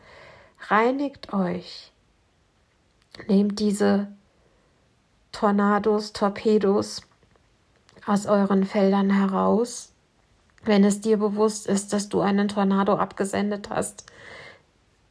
reinigt 0.67 1.33
euch. 1.33 1.93
Nehmt 3.29 3.61
diese 3.61 4.09
Tornados, 5.31 6.13
Torpedos 6.13 7.03
aus 8.05 8.27
euren 8.27 8.65
Feldern 8.65 9.11
heraus 9.11 9.94
wenn 10.67 10.85
es 10.85 11.01
dir 11.01 11.19
bewusst 11.19 11.67
ist, 11.67 11.93
dass 11.93 12.09
du 12.09 12.21
einen 12.21 12.49
Tornado 12.49 12.95
abgesendet 12.95 13.71
hast, 13.71 14.07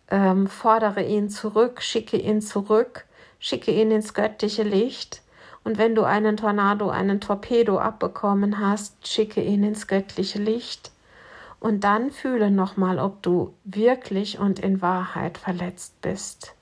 ähm, 0.09 0.47
fordere 0.47 1.03
ihn 1.03 1.29
zurück, 1.29 1.81
schicke 1.81 2.17
ihn 2.17 2.41
zurück, 2.41 3.05
schicke 3.39 3.71
ihn 3.71 3.91
ins 3.91 4.13
göttliche 4.13 4.63
Licht. 4.63 5.21
Und 5.63 5.77
wenn 5.77 5.95
du 5.95 6.03
einen 6.03 6.37
Tornado, 6.37 6.89
einen 6.89 7.21
Torpedo 7.21 7.79
abbekommen 7.79 8.59
hast, 8.59 9.07
schicke 9.07 9.41
ihn 9.41 9.63
ins 9.63 9.87
göttliche 9.87 10.39
Licht. 10.39 10.91
Und 11.59 11.85
dann 11.85 12.11
fühle 12.11 12.51
nochmal, 12.51 12.99
ob 12.99 13.23
du 13.23 13.53
wirklich 13.63 14.37
und 14.37 14.59
in 14.59 14.81
Wahrheit 14.81 15.37
verletzt 15.37 16.01
bist. 16.01 16.55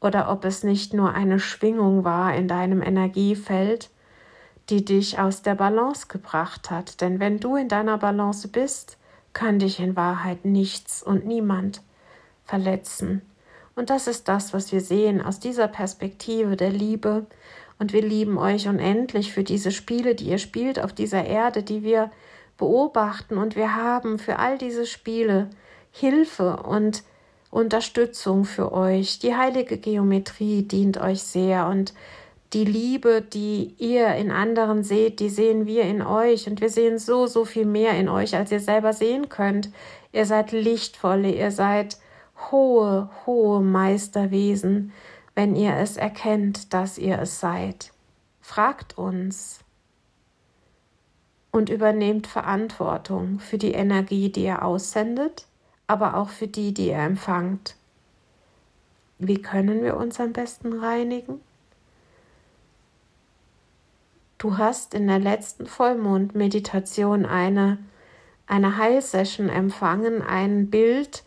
Oder 0.00 0.30
ob 0.30 0.44
es 0.44 0.62
nicht 0.62 0.92
nur 0.92 1.14
eine 1.14 1.40
Schwingung 1.40 2.04
war 2.04 2.34
in 2.34 2.46
deinem 2.46 2.82
Energiefeld, 2.82 3.88
die 4.70 4.84
dich 4.84 5.18
aus 5.18 5.42
der 5.42 5.54
Balance 5.54 6.06
gebracht 6.08 6.70
hat. 6.70 7.00
Denn 7.00 7.20
wenn 7.20 7.38
du 7.38 7.56
in 7.56 7.68
deiner 7.68 7.98
Balance 7.98 8.48
bist, 8.48 8.98
kann 9.32 9.58
dich 9.58 9.80
in 9.80 9.96
Wahrheit 9.96 10.44
nichts 10.44 11.02
und 11.02 11.26
niemand 11.26 11.82
verletzen. 12.44 13.22
Und 13.76 13.90
das 13.90 14.06
ist 14.06 14.28
das, 14.28 14.54
was 14.54 14.72
wir 14.72 14.80
sehen 14.80 15.20
aus 15.20 15.40
dieser 15.40 15.68
Perspektive 15.68 16.56
der 16.56 16.70
Liebe. 16.70 17.26
Und 17.78 17.92
wir 17.92 18.02
lieben 18.02 18.38
euch 18.38 18.68
unendlich 18.68 19.32
für 19.32 19.42
diese 19.42 19.72
Spiele, 19.72 20.14
die 20.14 20.28
ihr 20.28 20.38
spielt 20.38 20.80
auf 20.80 20.92
dieser 20.92 21.24
Erde, 21.24 21.62
die 21.62 21.82
wir 21.82 22.10
beobachten. 22.56 23.36
Und 23.36 23.56
wir 23.56 23.74
haben 23.74 24.18
für 24.18 24.38
all 24.38 24.58
diese 24.58 24.86
Spiele 24.86 25.50
Hilfe 25.90 26.58
und 26.58 27.02
Unterstützung 27.50 28.44
für 28.44 28.72
euch. 28.72 29.18
Die 29.18 29.36
heilige 29.36 29.78
Geometrie 29.78 30.62
dient 30.62 31.00
euch 31.00 31.22
sehr 31.22 31.66
und 31.66 31.94
die 32.54 32.64
Liebe, 32.64 33.20
die 33.20 33.74
ihr 33.78 34.14
in 34.14 34.30
anderen 34.30 34.84
seht, 34.84 35.18
die 35.18 35.28
sehen 35.28 35.66
wir 35.66 35.82
in 35.82 36.02
euch 36.02 36.48
und 36.48 36.60
wir 36.60 36.70
sehen 36.70 36.98
so, 36.98 37.26
so 37.26 37.44
viel 37.44 37.66
mehr 37.66 37.98
in 37.98 38.08
euch, 38.08 38.36
als 38.36 38.52
ihr 38.52 38.60
selber 38.60 38.92
sehen 38.92 39.28
könnt. 39.28 39.70
Ihr 40.12 40.24
seid 40.24 40.52
lichtvolle, 40.52 41.32
ihr 41.32 41.50
seid 41.50 41.98
hohe, 42.50 43.10
hohe 43.26 43.60
Meisterwesen, 43.60 44.92
wenn 45.34 45.56
ihr 45.56 45.76
es 45.76 45.96
erkennt, 45.96 46.72
dass 46.72 46.96
ihr 46.96 47.18
es 47.18 47.40
seid. 47.40 47.92
Fragt 48.40 48.96
uns 48.96 49.60
und 51.50 51.70
übernehmt 51.70 52.28
Verantwortung 52.28 53.40
für 53.40 53.58
die 53.58 53.72
Energie, 53.72 54.30
die 54.30 54.44
ihr 54.44 54.64
aussendet, 54.64 55.46
aber 55.88 56.16
auch 56.16 56.28
für 56.28 56.46
die, 56.46 56.72
die 56.72 56.88
ihr 56.88 56.98
empfangt. 56.98 57.74
Wie 59.18 59.42
können 59.42 59.82
wir 59.82 59.96
uns 59.96 60.20
am 60.20 60.32
besten 60.32 60.72
reinigen? 60.72 61.40
Du 64.38 64.58
hast 64.58 64.94
in 64.94 65.06
der 65.06 65.18
letzten 65.18 65.66
Vollmond-Meditation 65.66 67.24
eine, 67.24 67.78
eine 68.46 68.76
Heilsession 68.76 69.48
empfangen, 69.48 70.22
ein 70.22 70.70
Bild 70.70 71.22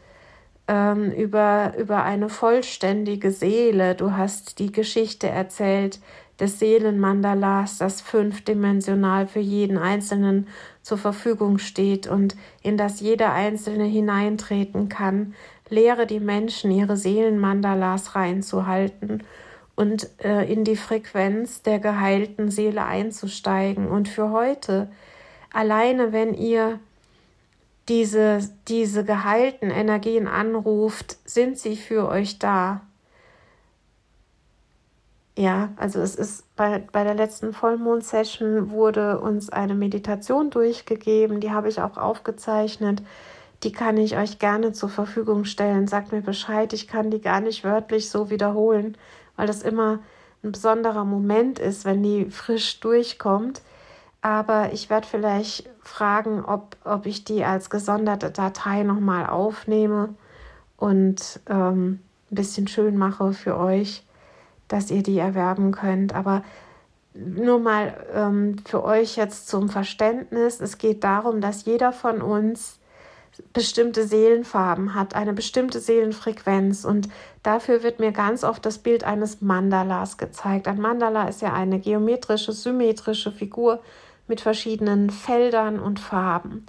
ähm, 0.67 1.11
über, 1.11 1.73
über 1.77 2.03
eine 2.03 2.29
vollständige 2.29 3.31
Seele. 3.31 3.95
Du 3.95 4.11
hast 4.11 4.59
die 4.59 4.71
Geschichte 4.71 5.27
erzählt 5.27 5.99
des 6.39 6.59
Seelenmandalas, 6.59 7.79
das 7.79 8.01
fünfdimensional 8.01 9.27
für 9.27 9.39
jeden 9.39 9.77
Einzelnen 9.77 10.47
zur 10.83 10.97
Verfügung 10.97 11.57
steht 11.57 12.05
und 12.07 12.35
in 12.61 12.77
das 12.77 12.99
jeder 12.99 13.33
Einzelne 13.33 13.85
hineintreten 13.85 14.89
kann. 14.89 15.33
Lehre 15.69 16.05
die 16.05 16.19
Menschen, 16.19 16.69
ihre 16.71 16.95
Seelenmandalas 16.95 18.15
reinzuhalten 18.15 19.23
und 19.77 20.09
äh, 20.23 20.51
in 20.51 20.63
die 20.63 20.75
Frequenz 20.75 21.61
der 21.61 21.77
geheilten 21.77 22.49
Seele 22.49 22.83
einzusteigen. 22.83 23.87
Und 23.87 24.09
für 24.09 24.31
heute, 24.31 24.89
alleine 25.53 26.11
wenn 26.11 26.33
ihr 26.33 26.79
diese, 27.87 28.39
diese 28.67 29.05
geheilten 29.05 29.69
Energien 29.69 30.27
anruft, 30.27 31.17
sind 31.29 31.59
sie 31.59 31.77
für 31.77 32.09
euch 32.09 32.39
da. 32.39 32.81
Ja, 35.37 35.69
also 35.77 36.01
es 36.01 36.15
ist 36.15 36.55
bei, 36.55 36.79
bei 36.91 37.03
der 37.03 37.13
letzten 37.13 37.53
Vollmond-Session 37.53 38.71
wurde 38.71 39.19
uns 39.19 39.51
eine 39.51 39.75
Meditation 39.75 40.49
durchgegeben, 40.49 41.39
die 41.39 41.51
habe 41.51 41.69
ich 41.69 41.79
auch 41.79 41.97
aufgezeichnet. 41.97 43.03
Die 43.61 43.71
kann 43.71 43.97
ich 43.97 44.17
euch 44.17 44.39
gerne 44.39 44.71
zur 44.71 44.89
Verfügung 44.89 45.45
stellen. 45.45 45.87
Sagt 45.87 46.11
mir 46.11 46.21
Bescheid, 46.21 46.73
ich 46.73 46.87
kann 46.87 47.11
die 47.11 47.21
gar 47.21 47.41
nicht 47.41 47.63
wörtlich 47.63 48.09
so 48.09 48.31
wiederholen, 48.31 48.97
weil 49.37 49.47
das 49.47 49.61
immer 49.61 49.99
ein 50.43 50.51
besonderer 50.51 51.05
Moment 51.05 51.59
ist, 51.59 51.85
wenn 51.85 52.03
die 52.03 52.25
frisch 52.29 52.79
durchkommt. 52.81 53.61
Aber 54.21 54.73
ich 54.73 54.89
werde 54.89 55.07
vielleicht 55.07 55.69
fragen, 55.81 56.43
ob, 56.43 56.75
ob 56.83 57.05
ich 57.05 57.23
die 57.23 57.45
als 57.45 57.69
gesonderte 57.69 58.31
Datei 58.31 58.83
nochmal 58.83 59.25
aufnehme 59.25 60.09
und 60.75 61.39
ähm, 61.47 61.99
ein 62.29 62.35
bisschen 62.35 62.67
schön 62.67 62.97
mache 62.97 63.31
für 63.31 63.57
euch, 63.57 64.03
dass 64.67 64.91
ihr 64.91 65.03
die 65.03 65.17
erwerben 65.17 65.71
könnt. 65.71 66.13
Aber 66.13 66.43
nur 67.13 67.59
mal 67.59 68.05
ähm, 68.13 68.57
für 68.65 68.83
euch 68.83 69.15
jetzt 69.15 69.47
zum 69.47 69.69
Verständnis, 69.69 70.59
es 70.59 70.77
geht 70.77 71.03
darum, 71.03 71.41
dass 71.41 71.65
jeder 71.65 71.91
von 71.91 72.21
uns 72.21 72.79
bestimmte 73.53 74.07
Seelenfarben 74.07 74.93
hat, 74.93 75.15
eine 75.15 75.33
bestimmte 75.33 75.79
Seelenfrequenz. 75.79 76.85
Und 76.85 77.07
dafür 77.47 77.81
wird 77.81 77.99
mir 77.99 78.11
ganz 78.11 78.43
oft 78.43 78.65
das 78.65 78.77
Bild 78.77 79.05
eines 79.05 79.41
Mandalas 79.41 80.17
gezeigt. 80.17 80.67
Ein 80.67 80.81
Mandala 80.81 81.29
ist 81.29 81.41
ja 81.41 81.53
eine 81.53 81.79
geometrische, 81.79 82.51
symmetrische 82.51 83.31
Figur 83.31 83.79
mit 84.27 84.41
verschiedenen 84.41 85.09
Feldern 85.09 85.79
und 85.79 86.01
Farben. 86.01 86.65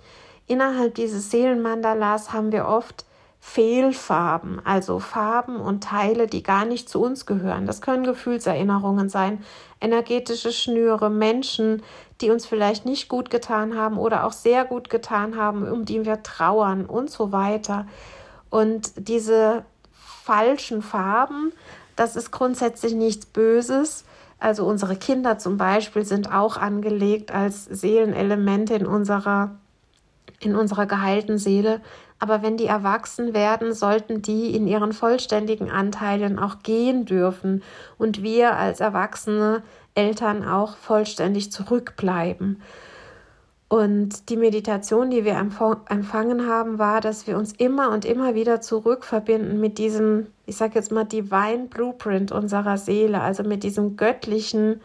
Innerhalb 0.46 0.94
dieses 0.94 1.32
Seelenmandalas 1.32 2.32
haben 2.32 2.52
wir 2.52 2.66
oft 2.66 3.04
Fehlfarben, 3.40 4.60
also 4.64 5.00
Farben 5.00 5.56
und 5.56 5.82
Teile, 5.82 6.28
die 6.28 6.42
gar 6.42 6.64
nicht 6.64 6.88
zu 6.88 7.02
uns 7.02 7.26
gehören. 7.26 7.66
Das 7.66 7.80
können 7.80 8.04
Gefühlserinnerungen 8.04 9.08
sein, 9.08 9.44
energetische 9.80 10.52
Schnüre, 10.52 11.10
Menschen, 11.10 11.82
die 12.20 12.30
uns 12.30 12.46
vielleicht 12.46 12.84
nicht 12.84 13.08
gut 13.08 13.30
getan 13.30 13.76
haben 13.76 13.98
oder 13.98 14.24
auch 14.24 14.32
sehr 14.32 14.64
gut 14.64 14.90
getan 14.90 15.36
haben, 15.36 15.68
um 15.68 15.84
die 15.84 16.04
wir 16.04 16.22
trauern 16.22 16.86
und 16.86 17.10
so 17.10 17.32
weiter. 17.32 17.86
Und 18.50 18.92
diese 19.08 19.64
falschen 20.28 20.82
Farben, 20.82 21.52
das 21.96 22.14
ist 22.14 22.30
grundsätzlich 22.30 22.92
nichts 22.92 23.24
Böses. 23.24 24.04
Also 24.38 24.66
unsere 24.66 24.94
Kinder 24.94 25.38
zum 25.38 25.56
Beispiel 25.56 26.04
sind 26.04 26.30
auch 26.30 26.58
angelegt 26.58 27.32
als 27.32 27.64
Seelenelemente 27.64 28.74
in 28.74 28.86
unserer, 28.86 29.56
in 30.38 30.54
unserer 30.54 30.84
geheilten 30.84 31.38
Seele. 31.38 31.80
Aber 32.18 32.42
wenn 32.42 32.58
die 32.58 32.66
erwachsen 32.66 33.32
werden, 33.32 33.72
sollten 33.72 34.20
die 34.20 34.54
in 34.54 34.68
ihren 34.68 34.92
vollständigen 34.92 35.70
Anteilen 35.70 36.38
auch 36.38 36.62
gehen 36.62 37.06
dürfen 37.06 37.62
und 37.96 38.22
wir 38.22 38.54
als 38.54 38.80
Erwachsene 38.80 39.62
Eltern 39.94 40.46
auch 40.46 40.76
vollständig 40.76 41.50
zurückbleiben. 41.50 42.60
Und 43.68 44.30
die 44.30 44.38
Meditation, 44.38 45.10
die 45.10 45.26
wir 45.26 45.36
empfangen 45.36 46.46
haben, 46.46 46.78
war, 46.78 47.02
dass 47.02 47.26
wir 47.26 47.36
uns 47.36 47.52
immer 47.52 47.90
und 47.90 48.06
immer 48.06 48.34
wieder 48.34 48.62
zurückverbinden 48.62 49.60
mit 49.60 49.76
diesem, 49.76 50.28
ich 50.46 50.56
sage 50.56 50.76
jetzt 50.76 50.90
mal, 50.90 51.04
Divine 51.04 51.66
Blueprint 51.68 52.32
unserer 52.32 52.78
Seele, 52.78 53.20
also 53.20 53.42
mit 53.42 53.62
diesem 53.62 53.98
göttlichen 53.98 54.80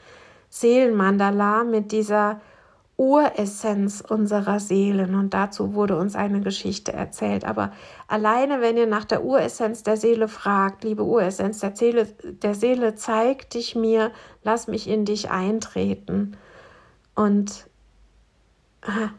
Seelenmandala, 0.49 1.63
mit 1.63 1.93
dieser 1.93 2.41
Uressenz 2.97 4.01
unserer 4.01 4.59
Seelen. 4.59 5.15
Und 5.15 5.33
dazu 5.33 5.73
wurde 5.73 5.97
uns 5.97 6.17
eine 6.17 6.41
Geschichte 6.41 6.91
erzählt. 6.91 7.45
Aber 7.45 7.71
alleine, 8.09 8.59
wenn 8.59 8.75
ihr 8.75 8.85
nach 8.85 9.05
der 9.05 9.23
Uressenz 9.23 9.83
der 9.83 9.95
Seele 9.95 10.27
fragt, 10.27 10.83
liebe 10.83 11.03
Uressenz 11.03 11.59
der 11.59 11.73
Seele, 11.73 12.05
der 12.05 12.53
Seele, 12.53 12.95
zeig 12.95 13.49
dich 13.49 13.75
mir, 13.75 14.11
lass 14.43 14.67
mich 14.67 14.89
in 14.89 15.05
dich 15.05 15.31
eintreten. 15.31 16.35
Und 17.15 17.65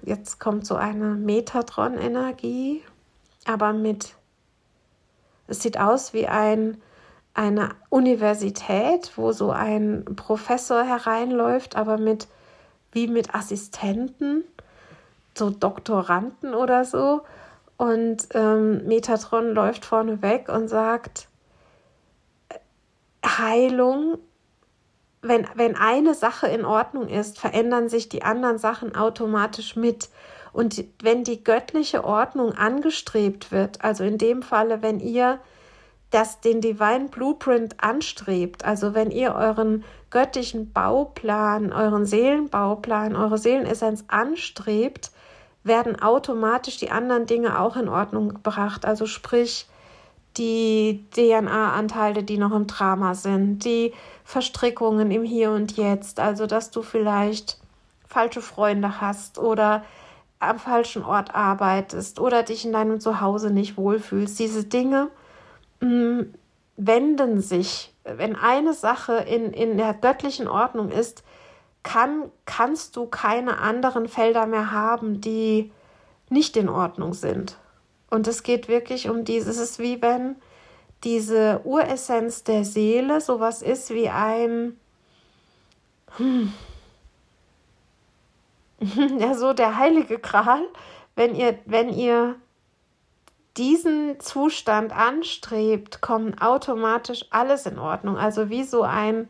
jetzt 0.02 0.40
kommt 0.40 0.66
so 0.66 0.76
eine 0.76 1.14
Metatron-Energie, 1.14 2.82
aber 3.46 3.72
mit, 3.72 4.14
es 5.46 5.62
sieht 5.62 5.78
aus 5.78 6.12
wie 6.12 6.26
ein, 6.26 6.80
eine 7.34 7.70
Universität, 7.90 9.12
wo 9.16 9.32
so 9.32 9.50
ein 9.50 10.04
Professor 10.16 10.84
hereinläuft, 10.84 11.76
aber 11.76 11.98
mit, 11.98 12.28
wie 12.92 13.08
mit 13.08 13.34
Assistenten, 13.34 14.44
so 15.36 15.50
Doktoranden 15.50 16.54
oder 16.54 16.84
so. 16.84 17.22
Und 17.76 18.28
ähm, 18.34 18.86
Metatron 18.86 19.52
läuft 19.52 19.84
vorne 19.84 20.22
weg 20.22 20.48
und 20.48 20.68
sagt, 20.68 21.28
Heilung 23.26 24.18
wenn, 25.24 25.46
wenn 25.54 25.76
eine 25.76 26.14
Sache 26.14 26.46
in 26.46 26.64
Ordnung 26.64 27.08
ist, 27.08 27.38
verändern 27.38 27.88
sich 27.88 28.08
die 28.08 28.22
anderen 28.22 28.58
Sachen 28.58 28.94
automatisch 28.94 29.74
mit. 29.74 30.08
Und 30.52 30.84
wenn 31.02 31.24
die 31.24 31.42
göttliche 31.42 32.04
Ordnung 32.04 32.52
angestrebt 32.52 33.50
wird, 33.50 33.82
also 33.82 34.04
in 34.04 34.18
dem 34.18 34.42
Falle, 34.42 34.82
wenn 34.82 35.00
ihr 35.00 35.40
das, 36.10 36.40
den 36.40 36.60
Divine 36.60 37.08
Blueprint 37.10 37.82
anstrebt, 37.82 38.64
also 38.64 38.94
wenn 38.94 39.10
ihr 39.10 39.34
euren 39.34 39.82
göttlichen 40.10 40.72
Bauplan, 40.72 41.72
euren 41.72 42.06
Seelenbauplan, 42.06 43.16
eure 43.16 43.38
Seelenessenz 43.38 44.04
anstrebt, 44.06 45.10
werden 45.64 46.00
automatisch 46.00 46.76
die 46.76 46.90
anderen 46.90 47.26
Dinge 47.26 47.58
auch 47.58 47.76
in 47.76 47.88
Ordnung 47.88 48.28
gebracht. 48.28 48.84
Also 48.84 49.06
sprich, 49.06 49.66
die 50.36 51.04
DNA-Anteile, 51.14 52.22
die 52.22 52.38
noch 52.38 52.52
im 52.52 52.66
Drama 52.66 53.14
sind, 53.14 53.64
die 53.64 53.92
Verstrickungen 54.24 55.10
im 55.10 55.22
Hier 55.22 55.50
und 55.52 55.76
Jetzt, 55.76 56.18
also 56.18 56.46
dass 56.46 56.70
du 56.70 56.82
vielleicht 56.82 57.58
falsche 58.06 58.40
Freunde 58.40 59.00
hast 59.00 59.38
oder 59.38 59.84
am 60.40 60.58
falschen 60.58 61.04
Ort 61.04 61.34
arbeitest 61.34 62.20
oder 62.20 62.42
dich 62.42 62.64
in 62.64 62.72
deinem 62.72 63.00
Zuhause 63.00 63.50
nicht 63.50 63.76
wohlfühlst. 63.76 64.38
Diese 64.38 64.64
Dinge 64.64 65.10
mh, 65.80 65.88
mm, 65.88 66.34
wenden 66.76 67.40
sich. 67.40 67.94
Wenn 68.04 68.36
eine 68.36 68.74
Sache 68.74 69.14
in, 69.14 69.52
in 69.52 69.76
der 69.78 69.94
göttlichen 69.94 70.48
Ordnung 70.48 70.90
ist, 70.90 71.22
kann, 71.82 72.30
kannst 72.44 72.96
du 72.96 73.06
keine 73.06 73.58
anderen 73.58 74.08
Felder 74.08 74.46
mehr 74.46 74.72
haben, 74.72 75.20
die 75.20 75.72
nicht 76.28 76.56
in 76.56 76.68
Ordnung 76.68 77.14
sind. 77.14 77.56
Und 78.10 78.26
es 78.26 78.42
geht 78.42 78.68
wirklich 78.68 79.08
um 79.08 79.24
dieses, 79.24 79.56
es 79.56 79.70
ist 79.70 79.78
wie 79.78 80.02
wenn 80.02 80.36
diese 81.04 81.60
Uressenz 81.64 82.44
der 82.44 82.64
Seele 82.64 83.20
sowas 83.20 83.62
ist 83.62 83.90
wie 83.90 84.08
ein, 84.08 84.78
hm, 86.16 86.52
ja, 89.18 89.34
so 89.34 89.52
der 89.52 89.78
heilige 89.78 90.18
Gral, 90.18 90.66
wenn 91.14 91.34
ihr, 91.34 91.58
wenn 91.66 91.88
ihr 91.88 92.36
diesen 93.56 94.18
Zustand 94.18 94.92
anstrebt, 94.92 96.00
kommt 96.00 96.42
automatisch 96.42 97.26
alles 97.30 97.66
in 97.66 97.78
Ordnung. 97.78 98.16
Also 98.16 98.50
wie 98.50 98.64
so 98.64 98.82
ein, 98.82 99.28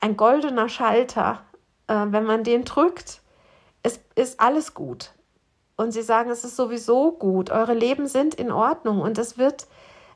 ein 0.00 0.16
goldener 0.16 0.68
Schalter. 0.68 1.42
Äh, 1.88 2.06
wenn 2.10 2.24
man 2.24 2.44
den 2.44 2.64
drückt, 2.64 3.22
es 3.82 4.00
ist 4.14 4.40
alles 4.40 4.74
gut. 4.74 5.10
Und 5.76 5.92
sie 5.92 6.02
sagen, 6.02 6.30
es 6.30 6.44
ist 6.44 6.56
sowieso 6.56 7.12
gut. 7.12 7.50
Eure 7.50 7.74
Leben 7.74 8.06
sind 8.06 8.34
in 8.34 8.52
Ordnung. 8.52 9.00
Und 9.00 9.18
es 9.18 9.36
wird, 9.36 9.66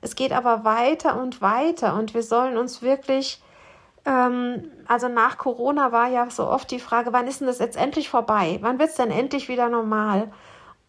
es 0.01 0.15
geht 0.15 0.33
aber 0.33 0.65
weiter 0.65 1.21
und 1.21 1.41
weiter. 1.41 1.95
Und 1.95 2.15
wir 2.15 2.23
sollen 2.23 2.57
uns 2.57 2.83
wirklich, 2.83 3.43
ähm, 4.05 4.71
also 4.87 5.09
nach 5.09 5.39
Corona 5.39 5.93
war 5.93 6.09
ja 6.09 6.29
so 6.31 6.47
oft 6.47 6.71
die 6.71 6.81
Frage, 6.81 7.13
wann 7.13 7.27
ist 7.27 7.41
denn 7.41 7.47
das 7.47 7.59
jetzt 7.59 7.77
endlich 7.77 8.09
vorbei? 8.09 8.59
Wann 8.63 8.79
wird 8.79 8.91
es 8.91 8.97
denn 8.97 9.11
endlich 9.11 9.49
wieder 9.49 9.69
normal? 9.69 10.33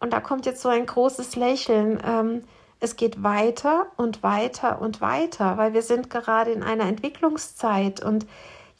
Und 0.00 0.12
da 0.12 0.20
kommt 0.20 0.46
jetzt 0.46 0.62
so 0.62 0.68
ein 0.68 0.86
großes 0.86 1.36
Lächeln. 1.36 2.02
Ähm, 2.04 2.42
es 2.80 2.96
geht 2.96 3.22
weiter 3.22 3.86
und 3.96 4.24
weiter 4.24 4.80
und 4.80 5.00
weiter, 5.00 5.56
weil 5.56 5.72
wir 5.72 5.82
sind 5.82 6.10
gerade 6.10 6.50
in 6.50 6.64
einer 6.64 6.84
Entwicklungszeit 6.84 8.02
und 8.02 8.26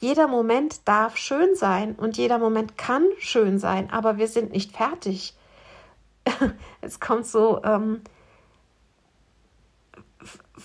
jeder 0.00 0.26
Moment 0.26 0.88
darf 0.88 1.16
schön 1.16 1.54
sein 1.54 1.94
und 1.94 2.16
jeder 2.16 2.38
Moment 2.38 2.76
kann 2.76 3.04
schön 3.20 3.60
sein, 3.60 3.88
aber 3.92 4.16
wir 4.16 4.26
sind 4.26 4.50
nicht 4.50 4.76
fertig. 4.76 5.36
es 6.80 6.98
kommt 6.98 7.26
so 7.26 7.62
ähm, 7.62 8.00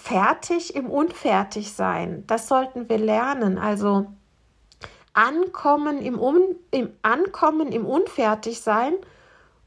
fertig 0.02 0.76
im 0.76 0.90
Unfertigsein. 0.90 2.24
Das 2.28 2.48
sollten 2.48 2.90
wir 2.90 2.98
lernen. 2.98 3.58
Also 3.58 4.08
ankommen 5.14 6.02
im, 6.02 6.20
Un 6.20 6.56
im 6.72 6.92
Ankommen 7.02 7.72
im 7.72 7.86
Unfertigsein 7.86 8.94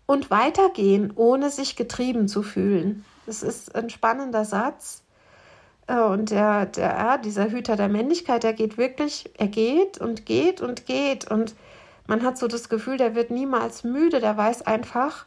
und 0.06 0.30
weitergehen, 0.30 1.12
ohne 1.16 1.50
sich 1.50 1.76
getrieben 1.76 2.28
zu 2.28 2.42
fühlen. 2.42 3.04
Das 3.26 3.42
ist 3.42 3.74
ein 3.74 3.90
spannender 3.90 4.44
Satz. 4.44 5.02
Äh, 5.86 6.00
und 6.00 6.30
der, 6.30 6.66
der, 6.66 7.18
dieser 7.18 7.50
Hüter 7.50 7.76
der 7.76 7.88
Männlichkeit, 7.88 8.42
der 8.44 8.52
geht 8.52 8.78
wirklich, 8.78 9.30
er 9.38 9.48
geht 9.48 9.98
und 9.98 10.24
geht 10.24 10.60
und 10.60 10.86
geht. 10.86 11.30
Und 11.30 11.54
man 12.06 12.22
hat 12.22 12.38
so 12.38 12.46
das 12.46 12.68
Gefühl, 12.68 12.96
der 12.96 13.14
wird 13.14 13.30
niemals 13.30 13.84
müde, 13.84 14.20
der 14.20 14.36
weiß 14.36 14.62
einfach, 14.62 15.26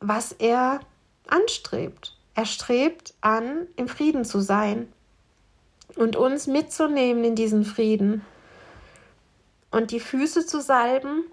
was 0.00 0.32
er 0.32 0.80
anstrebt. 1.28 2.15
Er 2.36 2.44
strebt 2.44 3.14
an, 3.22 3.66
im 3.76 3.88
Frieden 3.88 4.26
zu 4.26 4.40
sein 4.40 4.92
und 5.96 6.16
uns 6.16 6.46
mitzunehmen 6.46 7.24
in 7.24 7.34
diesen 7.34 7.64
Frieden. 7.64 8.24
Und 9.70 9.90
die 9.90 10.00
Füße 10.00 10.44
zu 10.44 10.60
salben, 10.60 11.24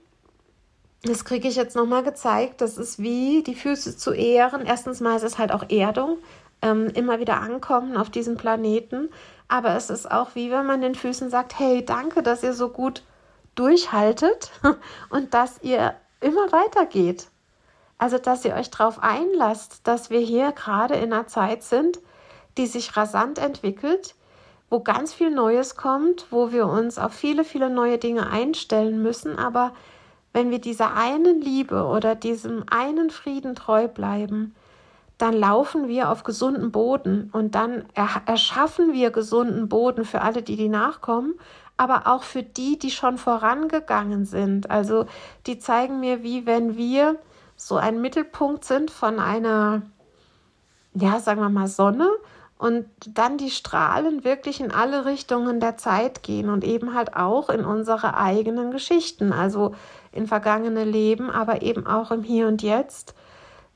das 1.03 1.25
kriege 1.25 1.49
ich 1.49 1.57
jetzt 1.57 1.75
nochmal 1.75 2.03
gezeigt. 2.03 2.61
Das 2.61 2.77
ist 2.77 2.99
wie 2.99 3.43
die 3.43 3.53
Füße 3.53 3.97
zu 3.97 4.13
ehren. 4.13 4.65
Erstens 4.65 5.01
mal 5.01 5.17
ist 5.17 5.23
es 5.23 5.37
halt 5.37 5.51
auch 5.51 5.69
Erdung 5.69 6.19
ähm, 6.61 6.87
immer 6.93 7.19
wieder 7.19 7.41
ankommen 7.41 7.97
auf 7.97 8.09
diesem 8.09 8.37
Planeten. 8.37 9.09
Aber 9.49 9.75
es 9.75 9.89
ist 9.89 10.09
auch 10.09 10.35
wie 10.35 10.51
wenn 10.51 10.65
man 10.65 10.79
den 10.79 10.95
Füßen 10.95 11.29
sagt, 11.29 11.59
hey, 11.59 11.83
danke, 11.83 12.23
dass 12.23 12.43
ihr 12.43 12.53
so 12.53 12.69
gut 12.69 13.03
durchhaltet 13.55 14.51
und 15.09 15.33
dass 15.33 15.61
ihr 15.63 15.95
immer 16.21 16.49
weitergeht. 16.53 17.27
Also, 18.03 18.17
dass 18.17 18.43
ihr 18.43 18.53
euch 18.55 18.69
darauf 18.69 19.01
einlasst, 19.01 19.87
dass 19.87 20.09
wir 20.09 20.19
hier 20.19 20.51
gerade 20.51 20.95
in 20.95 21.13
einer 21.13 21.27
Zeit 21.27 21.63
sind, 21.63 21.99
die 22.57 22.67
sich 22.67 22.97
rasant 22.97 23.37
entwickelt, 23.37 24.15
wo 24.69 24.81
ganz 24.81 25.13
viel 25.13 25.31
Neues 25.31 25.77
kommt, 25.77 26.25
wo 26.29 26.51
wir 26.51 26.67
uns 26.67 26.99
auf 26.99 27.13
viele, 27.13 27.45
viele 27.45 27.69
neue 27.69 27.97
Dinge 27.97 28.29
einstellen 28.29 29.01
müssen. 29.01 29.39
Aber 29.39 29.71
wenn 30.33 30.51
wir 30.51 30.59
dieser 30.59 30.97
einen 30.97 31.39
Liebe 31.39 31.85
oder 31.85 32.13
diesem 32.13 32.65
einen 32.69 33.09
Frieden 33.09 33.55
treu 33.55 33.87
bleiben, 33.87 34.53
dann 35.17 35.33
laufen 35.33 35.87
wir 35.87 36.11
auf 36.11 36.25
gesunden 36.25 36.73
Boden 36.73 37.29
und 37.31 37.55
dann 37.55 37.85
erschaffen 38.25 38.91
wir 38.91 39.11
gesunden 39.11 39.69
Boden 39.69 40.03
für 40.03 40.19
alle, 40.19 40.41
die 40.41 40.57
die 40.57 40.67
nachkommen, 40.67 41.35
aber 41.77 42.07
auch 42.07 42.23
für 42.23 42.43
die, 42.43 42.77
die 42.77 42.91
schon 42.91 43.17
vorangegangen 43.17 44.25
sind. 44.25 44.69
Also 44.69 45.05
die 45.47 45.57
zeigen 45.57 46.01
mir, 46.01 46.21
wie 46.21 46.45
wenn 46.45 46.75
wir 46.75 47.17
so 47.67 47.77
ein 47.77 48.01
Mittelpunkt 48.01 48.65
sind 48.65 48.91
von 48.91 49.19
einer, 49.19 49.83
ja, 50.93 51.19
sagen 51.19 51.41
wir 51.41 51.49
mal, 51.49 51.67
Sonne 51.67 52.09
und 52.57 52.85
dann 53.05 53.37
die 53.37 53.49
Strahlen 53.49 54.23
wirklich 54.23 54.59
in 54.59 54.71
alle 54.71 55.05
Richtungen 55.05 55.59
der 55.59 55.77
Zeit 55.77 56.23
gehen 56.23 56.49
und 56.49 56.63
eben 56.63 56.93
halt 56.93 57.15
auch 57.15 57.49
in 57.49 57.65
unsere 57.65 58.15
eigenen 58.15 58.71
Geschichten, 58.71 59.33
also 59.33 59.75
in 60.11 60.27
vergangene 60.27 60.83
Leben, 60.83 61.29
aber 61.29 61.61
eben 61.61 61.87
auch 61.87 62.11
im 62.11 62.23
Hier 62.23 62.47
und 62.47 62.61
Jetzt. 62.61 63.15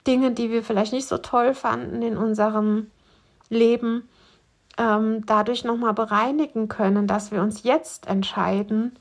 Dinge, 0.05 0.31
die 0.31 0.51
wir 0.51 0.63
vielleicht 0.63 0.93
nicht 0.93 1.07
so 1.07 1.17
toll 1.17 1.53
fanden 1.53 2.01
in 2.01 2.17
unserem 2.17 2.89
Leben, 3.49 4.07
ähm, 4.77 5.25
dadurch 5.25 5.63
nochmal 5.63 5.93
bereinigen 5.93 6.67
können, 6.69 7.07
dass 7.07 7.31
wir 7.31 7.41
uns 7.41 7.63
jetzt 7.63 8.07
entscheiden 8.07 8.97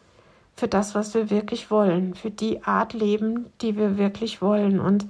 für 0.56 0.68
das, 0.68 0.94
was 0.94 1.14
wir 1.14 1.30
wirklich 1.30 1.70
wollen, 1.70 2.14
für 2.14 2.30
die 2.30 2.64
Art 2.64 2.94
Leben, 2.94 3.52
die 3.60 3.76
wir 3.76 3.98
wirklich 3.98 4.40
wollen. 4.40 4.80
Und 4.80 5.06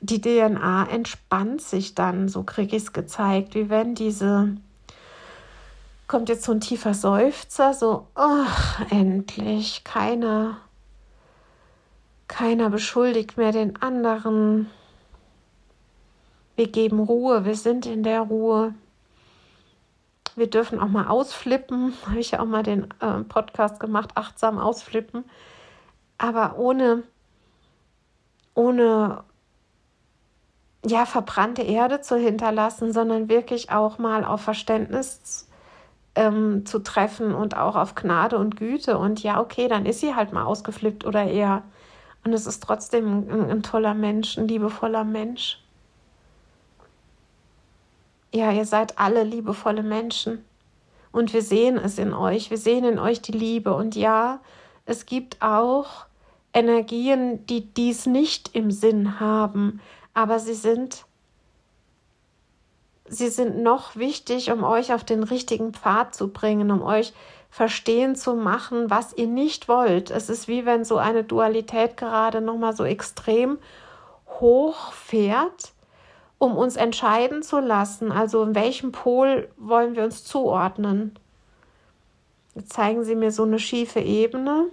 die 0.00 0.20
DNA 0.20 0.88
entspannt 0.88 1.60
sich 1.60 1.94
dann, 1.94 2.28
so 2.28 2.44
kriege 2.44 2.76
ich 2.76 2.84
es 2.84 2.92
gezeigt, 2.92 3.54
wie 3.54 3.68
wenn 3.70 3.96
diese, 3.96 4.56
kommt 6.06 6.28
jetzt 6.28 6.44
so 6.44 6.52
ein 6.52 6.60
tiefer 6.60 6.94
Seufzer, 6.94 7.74
so, 7.74 8.06
oh, 8.14 8.46
endlich, 8.90 9.82
keiner, 9.82 10.58
keiner 12.28 12.70
beschuldigt 12.70 13.36
mehr 13.36 13.50
den 13.50 13.82
anderen, 13.82 14.70
wir 16.54 16.68
geben 16.68 16.98
Ruhe, 16.98 17.44
wir 17.44 17.54
sind 17.54 17.86
in 17.86 18.02
der 18.02 18.20
Ruhe. 18.22 18.74
Wir 20.38 20.48
dürfen 20.48 20.80
auch 20.80 20.88
mal 20.88 21.08
ausflippen. 21.08 21.92
Habe 22.06 22.18
ich 22.18 22.32
ja 22.32 22.40
auch 22.40 22.46
mal 22.46 22.62
den 22.62 22.88
äh, 23.00 23.24
Podcast 23.28 23.80
gemacht, 23.80 24.10
achtsam 24.14 24.58
ausflippen. 24.58 25.24
Aber 26.18 26.58
ohne, 26.58 27.04
ohne 28.54 29.24
ja, 30.84 31.06
verbrannte 31.06 31.62
Erde 31.62 32.00
zu 32.00 32.16
hinterlassen, 32.16 32.92
sondern 32.92 33.28
wirklich 33.28 33.70
auch 33.70 33.98
mal 33.98 34.24
auf 34.24 34.40
Verständnis 34.40 35.48
ähm, 36.14 36.66
zu 36.66 36.80
treffen 36.80 37.34
und 37.34 37.56
auch 37.56 37.76
auf 37.76 37.94
Gnade 37.94 38.38
und 38.38 38.56
Güte. 38.56 38.98
Und 38.98 39.22
ja, 39.22 39.40
okay, 39.40 39.68
dann 39.68 39.86
ist 39.86 40.00
sie 40.00 40.14
halt 40.14 40.32
mal 40.32 40.44
ausgeflippt 40.44 41.04
oder 41.04 41.24
eher. 41.24 41.62
Und 42.24 42.32
es 42.32 42.46
ist 42.46 42.62
trotzdem 42.62 43.28
ein, 43.28 43.50
ein 43.50 43.62
toller 43.62 43.94
Mensch, 43.94 44.36
ein 44.38 44.48
liebevoller 44.48 45.04
Mensch. 45.04 45.62
Ja, 48.32 48.52
ihr 48.52 48.66
seid 48.66 48.98
alle 48.98 49.24
liebevolle 49.24 49.82
Menschen. 49.82 50.44
Und 51.12 51.32
wir 51.32 51.42
sehen 51.42 51.78
es 51.78 51.98
in 51.98 52.12
euch. 52.12 52.50
Wir 52.50 52.58
sehen 52.58 52.84
in 52.84 52.98
euch 52.98 53.22
die 53.22 53.32
Liebe. 53.32 53.74
Und 53.74 53.96
ja, 53.96 54.40
es 54.84 55.06
gibt 55.06 55.40
auch 55.40 56.06
Energien, 56.52 57.46
die 57.46 57.72
dies 57.72 58.06
nicht 58.06 58.54
im 58.54 58.70
Sinn 58.70 59.20
haben, 59.20 59.80
aber 60.14 60.38
sie 60.38 60.54
sind 60.54 61.04
sie 63.10 63.28
sind 63.28 63.62
noch 63.62 63.96
wichtig, 63.96 64.50
um 64.50 64.64
euch 64.64 64.92
auf 64.92 65.02
den 65.02 65.22
richtigen 65.22 65.72
Pfad 65.72 66.14
zu 66.14 66.28
bringen, 66.28 66.70
um 66.70 66.82
euch 66.82 67.14
verstehen 67.48 68.16
zu 68.16 68.34
machen, 68.34 68.90
was 68.90 69.14
ihr 69.14 69.26
nicht 69.26 69.68
wollt. 69.68 70.10
Es 70.10 70.28
ist 70.28 70.48
wie 70.48 70.66
wenn 70.66 70.84
so 70.84 70.98
eine 70.98 71.24
Dualität 71.24 71.96
gerade 71.96 72.42
noch 72.42 72.56
mal 72.58 72.76
so 72.76 72.84
extrem 72.84 73.58
hoch 74.40 74.92
fährt 74.92 75.72
um 76.38 76.56
uns 76.56 76.76
entscheiden 76.76 77.42
zu 77.42 77.58
lassen, 77.60 78.12
also 78.12 78.42
in 78.42 78.54
welchem 78.54 78.92
Pol 78.92 79.48
wollen 79.56 79.96
wir 79.96 80.04
uns 80.04 80.24
zuordnen. 80.24 81.18
Jetzt 82.54 82.72
zeigen 82.72 83.04
Sie 83.04 83.14
mir 83.14 83.30
so 83.30 83.42
eine 83.44 83.58
schiefe 83.58 84.00
Ebene 84.00 84.68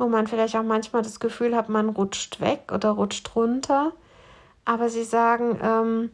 wo 0.00 0.08
man 0.08 0.26
vielleicht 0.26 0.56
auch 0.56 0.62
manchmal 0.62 1.02
das 1.02 1.20
Gefühl 1.20 1.54
hat, 1.54 1.68
man 1.68 1.90
rutscht 1.90 2.40
weg 2.40 2.72
oder 2.72 2.90
rutscht 2.90 3.36
runter. 3.36 3.92
Aber 4.64 4.88
sie 4.88 5.04
sagen, 5.04 5.58
ähm, 5.62 6.10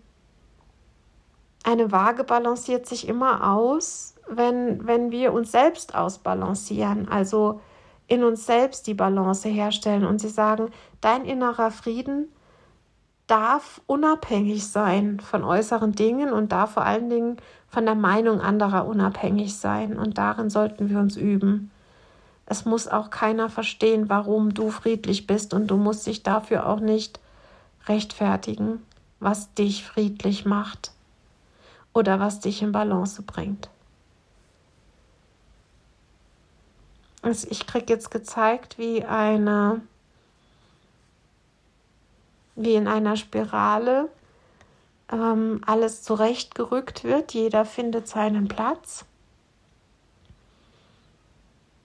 eine 1.63 1.93
Waage 1.93 2.25
balanciert 2.25 2.87
sich 2.87 3.07
immer 3.07 3.53
aus, 3.53 4.17
wenn, 4.29 4.87
wenn 4.89 5.13
wir 5.13 5.33
uns 5.33 5.53
selbst 5.53 5.95
ausbalancieren, 5.95 7.09
also 7.09 7.61
in 8.09 8.25
uns 8.25 8.45
selbst 8.45 8.89
die 8.89 8.95
Balance 8.95 9.49
herstellen. 9.49 10.05
Und 10.05 10.21
sie 10.21 10.31
sagen, 10.31 10.71
dein 11.01 11.25
innerer 11.25 11.71
Frieden 11.71 12.29
darf 13.27 13.81
unabhängig 13.87 14.69
sein 14.69 15.21
von 15.21 15.43
äußeren 15.43 15.93
Dingen 15.93 16.33
und 16.33 16.53
darf 16.53 16.73
vor 16.73 16.85
allen 16.85 17.11
Dingen 17.11 17.37
von 17.69 17.85
der 17.85 17.95
Meinung 17.95 18.41
anderer 18.41 18.87
unabhängig 18.87 19.57
sein. 19.57 19.99
Und 19.99 20.19
darin 20.19 20.51
sollten 20.51 20.89
wir 20.89 20.99
uns 20.99 21.17
üben. 21.17 21.71
Es 22.47 22.65
muss 22.65 22.87
auch 22.87 23.11
keiner 23.11 23.51
verstehen, 23.51 24.09
warum 24.09 24.55
du 24.55 24.71
friedlich 24.71 25.27
bist 25.27 25.53
und 25.53 25.67
du 25.67 25.77
musst 25.77 26.07
dich 26.07 26.23
dafür 26.23 26.69
auch 26.69 26.81
nicht 26.81 27.19
rechtfertigen, 27.87 28.83
was 29.19 29.53
dich 29.55 29.85
friedlich 29.85 30.45
macht 30.45 30.93
oder 31.93 32.21
was 32.21 32.41
dich 32.41 32.63
in 32.63 32.71
Balance 32.71 33.23
bringt. 33.23 33.69
Ich 37.51 37.67
kriege 37.67 37.93
jetzt 37.93 38.13
gezeigt, 38.13 38.79
wie 38.79 39.05
eine, 39.05 39.81
wie 42.57 42.75
in 42.75 42.89
einer 42.89 43.17
Spirale 43.17 44.09
ähm, 45.13 45.61
alles 45.67 46.03
zurechtgerückt 46.03 47.05
wird. 47.05 47.33
Jeder 47.35 47.65
findet 47.65 48.09
seinen 48.09 48.49
Platz. 48.49 49.05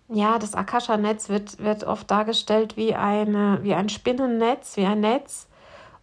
Ja, 0.10 0.40
das 0.40 0.56
Akasha-Netz 0.56 1.30
wird, 1.30 1.60
wird 1.60 1.84
oft 1.86 2.10
dargestellt 2.12 2.76
wie, 2.76 2.96
eine, 2.96 3.60
wie 3.62 3.74
ein 3.74 3.88
Spinnennetz, 3.88 4.76
wie 4.76 4.86
ein 4.86 5.00
Netz. 5.00 5.48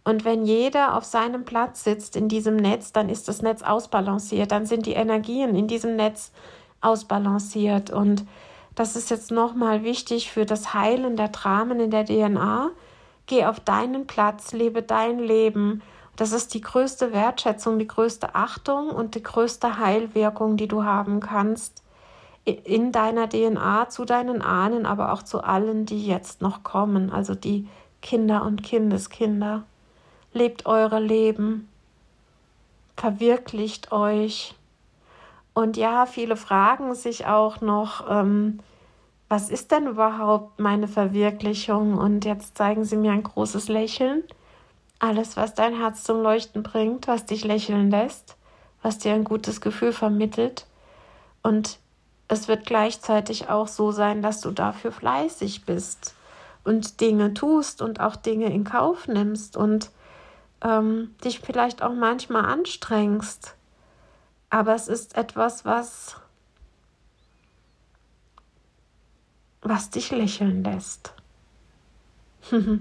Und 0.03 0.25
wenn 0.25 0.45
jeder 0.45 0.95
auf 0.95 1.03
seinem 1.03 1.45
Platz 1.45 1.83
sitzt 1.83 2.15
in 2.15 2.27
diesem 2.27 2.55
Netz, 2.55 2.91
dann 2.91 3.09
ist 3.09 3.27
das 3.27 3.43
Netz 3.43 3.61
ausbalanciert, 3.61 4.51
dann 4.51 4.65
sind 4.65 4.87
die 4.87 4.93
Energien 4.93 5.55
in 5.55 5.67
diesem 5.67 5.95
Netz 5.95 6.31
ausbalanciert. 6.81 7.91
Und 7.91 8.25
das 8.73 8.95
ist 8.95 9.11
jetzt 9.11 9.29
nochmal 9.29 9.83
wichtig 9.83 10.31
für 10.31 10.45
das 10.45 10.73
Heilen 10.73 11.15
der 11.15 11.27
Dramen 11.27 11.79
in 11.79 11.91
der 11.91 12.05
DNA. 12.05 12.71
Geh 13.29 13.45
auf 13.45 13.59
deinen 13.59 14.07
Platz, 14.07 14.53
lebe 14.53 14.81
dein 14.81 15.19
Leben. 15.19 15.83
Das 16.15 16.31
ist 16.31 16.53
die 16.55 16.61
größte 16.61 17.13
Wertschätzung, 17.13 17.77
die 17.77 17.87
größte 17.87 18.33
Achtung 18.33 18.89
und 18.89 19.13
die 19.13 19.21
größte 19.23 19.77
Heilwirkung, 19.77 20.57
die 20.57 20.67
du 20.67 20.83
haben 20.83 21.19
kannst 21.19 21.83
in 22.45 22.91
deiner 22.91 23.29
DNA 23.29 23.89
zu 23.89 24.05
deinen 24.05 24.41
Ahnen, 24.41 24.85
aber 24.85 25.13
auch 25.13 25.23
zu 25.23 25.43
allen, 25.43 25.85
die 25.85 26.05
jetzt 26.05 26.41
noch 26.41 26.63
kommen, 26.63 27.11
also 27.11 27.35
die 27.35 27.67
Kinder 28.01 28.43
und 28.43 28.63
Kindeskinder. 28.63 29.63
Lebt 30.33 30.65
eure 30.65 30.99
Leben, 30.99 31.67
verwirklicht 32.95 33.91
euch. 33.91 34.55
Und 35.53 35.77
ja, 35.77 36.05
viele 36.05 36.37
fragen 36.37 36.95
sich 36.95 37.25
auch 37.25 37.61
noch, 37.61 38.09
ähm, 38.09 38.59
was 39.29 39.49
ist 39.49 39.71
denn 39.71 39.85
überhaupt 39.87 40.59
meine 40.59 40.87
Verwirklichung? 40.87 41.97
Und 41.97 42.25
jetzt 42.25 42.57
zeigen 42.57 42.83
sie 42.83 42.97
mir 42.97 43.11
ein 43.11 43.23
großes 43.23 43.69
Lächeln. 43.69 44.23
Alles, 44.97 45.37
was 45.37 45.53
dein 45.53 45.77
Herz 45.77 46.03
zum 46.03 46.21
Leuchten 46.21 46.63
bringt, 46.63 47.07
was 47.07 47.25
dich 47.25 47.45
lächeln 47.45 47.91
lässt, 47.91 48.35
was 48.81 48.97
dir 48.97 49.13
ein 49.13 49.23
gutes 49.23 49.61
Gefühl 49.61 49.93
vermittelt. 49.93 50.65
Und 51.43 51.79
es 52.27 52.47
wird 52.47 52.65
gleichzeitig 52.65 53.49
auch 53.49 53.67
so 53.67 53.91
sein, 53.91 54.21
dass 54.21 54.41
du 54.41 54.51
dafür 54.51 54.91
fleißig 54.91 55.65
bist 55.65 56.15
und 56.63 56.99
Dinge 56.99 57.33
tust 57.33 57.81
und 57.81 57.99
auch 57.99 58.15
Dinge 58.15 58.51
in 58.51 58.63
Kauf 58.63 59.07
nimmst 59.07 59.55
und 59.55 59.91
ähm, 60.61 61.15
dich 61.23 61.39
vielleicht 61.39 61.81
auch 61.81 61.93
manchmal 61.93 62.45
anstrengst. 62.45 63.55
Aber 64.49 64.73
es 64.73 64.87
ist 64.87 65.15
etwas, 65.15 65.65
was, 65.65 66.17
was 69.61 69.89
dich 69.89 70.11
lächeln 70.11 70.63
lässt. 70.63 71.13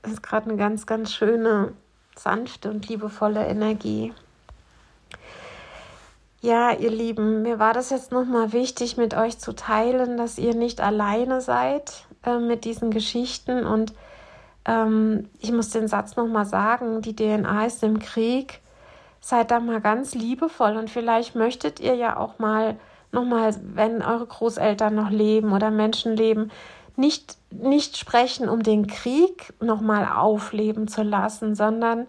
Es 0.00 0.12
ist 0.12 0.22
gerade 0.22 0.48
eine 0.48 0.56
ganz, 0.56 0.86
ganz 0.86 1.12
schöne, 1.12 1.74
sanfte 2.16 2.70
und 2.70 2.88
liebevolle 2.88 3.44
Energie. 3.46 4.14
Ja, 6.40 6.70
ihr 6.72 6.90
Lieben, 6.90 7.42
mir 7.42 7.58
war 7.58 7.74
das 7.74 7.90
jetzt 7.90 8.12
nochmal 8.12 8.52
wichtig, 8.52 8.96
mit 8.96 9.14
euch 9.14 9.38
zu 9.38 9.52
teilen, 9.54 10.16
dass 10.16 10.38
ihr 10.38 10.54
nicht 10.54 10.80
alleine 10.80 11.40
seid 11.40 12.06
äh, 12.24 12.38
mit 12.38 12.64
diesen 12.64 12.90
Geschichten. 12.90 13.66
Und 13.66 13.92
ähm, 14.64 15.28
ich 15.40 15.50
muss 15.50 15.70
den 15.70 15.88
Satz 15.88 16.14
nochmal 16.14 16.46
sagen, 16.46 17.02
die 17.02 17.16
DNA 17.16 17.66
ist 17.66 17.82
im 17.82 17.98
Krieg. 17.98 18.60
Seid 19.20 19.50
da 19.50 19.58
mal 19.58 19.80
ganz 19.80 20.14
liebevoll 20.14 20.76
und 20.76 20.90
vielleicht 20.90 21.34
möchtet 21.34 21.80
ihr 21.80 21.96
ja 21.96 22.16
auch 22.16 22.38
mal 22.38 22.76
nochmal, 23.12 23.54
wenn 23.74 24.02
eure 24.02 24.26
Großeltern 24.26 24.94
noch 24.94 25.10
leben 25.10 25.52
oder 25.52 25.70
Menschen 25.70 26.16
leben, 26.16 26.50
nicht, 26.96 27.38
nicht 27.50 27.96
sprechen, 27.96 28.48
um 28.48 28.62
den 28.62 28.86
Krieg 28.86 29.54
nochmal 29.60 30.08
aufleben 30.12 30.88
zu 30.88 31.02
lassen, 31.02 31.54
sondern 31.54 32.06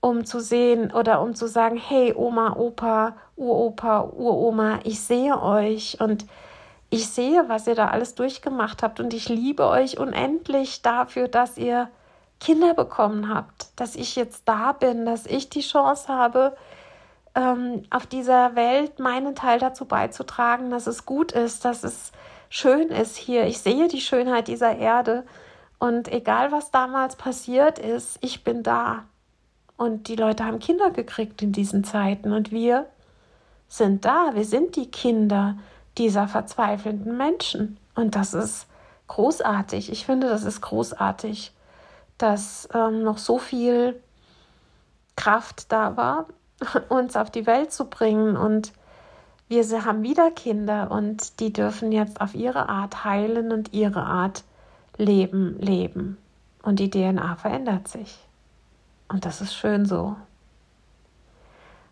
um 0.00 0.24
zu 0.24 0.40
sehen 0.40 0.92
oder 0.92 1.20
um 1.20 1.34
zu 1.34 1.46
sagen, 1.46 1.76
hey 1.76 2.14
Oma, 2.14 2.56
Opa, 2.56 3.16
Uropa, 3.36 4.02
Uroma, 4.02 4.78
ich 4.84 5.00
sehe 5.00 5.40
euch 5.40 6.00
und 6.00 6.26
ich 6.90 7.08
sehe, 7.08 7.48
was 7.48 7.66
ihr 7.66 7.74
da 7.74 7.88
alles 7.88 8.14
durchgemacht 8.14 8.82
habt 8.82 8.98
und 8.98 9.14
ich 9.14 9.28
liebe 9.28 9.66
euch 9.66 9.98
unendlich 9.98 10.82
dafür, 10.82 11.28
dass 11.28 11.58
ihr 11.58 11.88
Kinder 12.40 12.72
bekommen 12.74 13.32
habt, 13.32 13.68
dass 13.76 13.94
ich 13.94 14.16
jetzt 14.16 14.42
da 14.46 14.72
bin, 14.72 15.04
dass 15.04 15.26
ich 15.26 15.50
die 15.50 15.60
Chance 15.60 16.08
habe, 16.08 16.56
ähm, 17.34 17.82
auf 17.90 18.06
dieser 18.06 18.56
Welt 18.56 18.98
meinen 18.98 19.34
Teil 19.34 19.58
dazu 19.58 19.84
beizutragen, 19.84 20.70
dass 20.70 20.86
es 20.86 21.06
gut 21.06 21.32
ist, 21.32 21.64
dass 21.64 21.84
es 21.84 22.12
schön 22.48 22.88
ist 22.88 23.16
hier. 23.16 23.46
Ich 23.46 23.58
sehe 23.58 23.88
die 23.88 24.00
Schönheit 24.00 24.48
dieser 24.48 24.76
Erde 24.76 25.24
und 25.78 26.12
egal 26.12 26.52
was 26.52 26.70
damals 26.70 27.16
passiert 27.16 27.78
ist, 27.78 28.18
ich 28.20 28.44
bin 28.44 28.62
da. 28.62 29.04
Und 29.78 30.08
die 30.08 30.16
Leute 30.16 30.44
haben 30.44 30.58
Kinder 30.58 30.90
gekriegt 30.90 31.40
in 31.40 31.52
diesen 31.52 31.84
Zeiten. 31.84 32.32
Und 32.32 32.50
wir 32.50 32.86
sind 33.66 34.04
da. 34.04 34.32
Wir 34.34 34.44
sind 34.44 34.76
die 34.76 34.90
Kinder 34.90 35.56
dieser 35.96 36.28
verzweifelnden 36.28 37.16
Menschen. 37.16 37.78
Und 37.94 38.14
das 38.14 38.34
ist 38.34 38.66
großartig. 39.06 39.90
Ich 39.90 40.04
finde, 40.04 40.28
das 40.28 40.44
ist 40.44 40.60
großartig, 40.60 41.52
dass 42.18 42.68
ähm, 42.74 43.02
noch 43.02 43.16
so 43.16 43.38
viel 43.38 43.98
Kraft 45.16 45.72
da 45.72 45.96
war, 45.96 46.26
uns 46.88 47.16
auf 47.16 47.30
die 47.30 47.46
Welt 47.46 47.72
zu 47.72 47.86
bringen. 47.86 48.36
Und 48.36 48.72
wir 49.48 49.84
haben 49.84 50.02
wieder 50.02 50.30
Kinder 50.30 50.90
und 50.90 51.40
die 51.40 51.52
dürfen 51.52 51.92
jetzt 51.92 52.20
auf 52.20 52.34
ihre 52.34 52.68
Art 52.68 53.04
heilen 53.04 53.52
und 53.52 53.72
ihre 53.72 54.02
Art 54.02 54.44
leben, 54.96 55.58
leben. 55.58 56.18
Und 56.62 56.78
die 56.78 56.90
DNA 56.90 57.36
verändert 57.36 57.88
sich. 57.88 58.18
Und 59.08 59.24
das 59.24 59.40
ist 59.40 59.54
schön 59.54 59.86
so. 59.86 60.16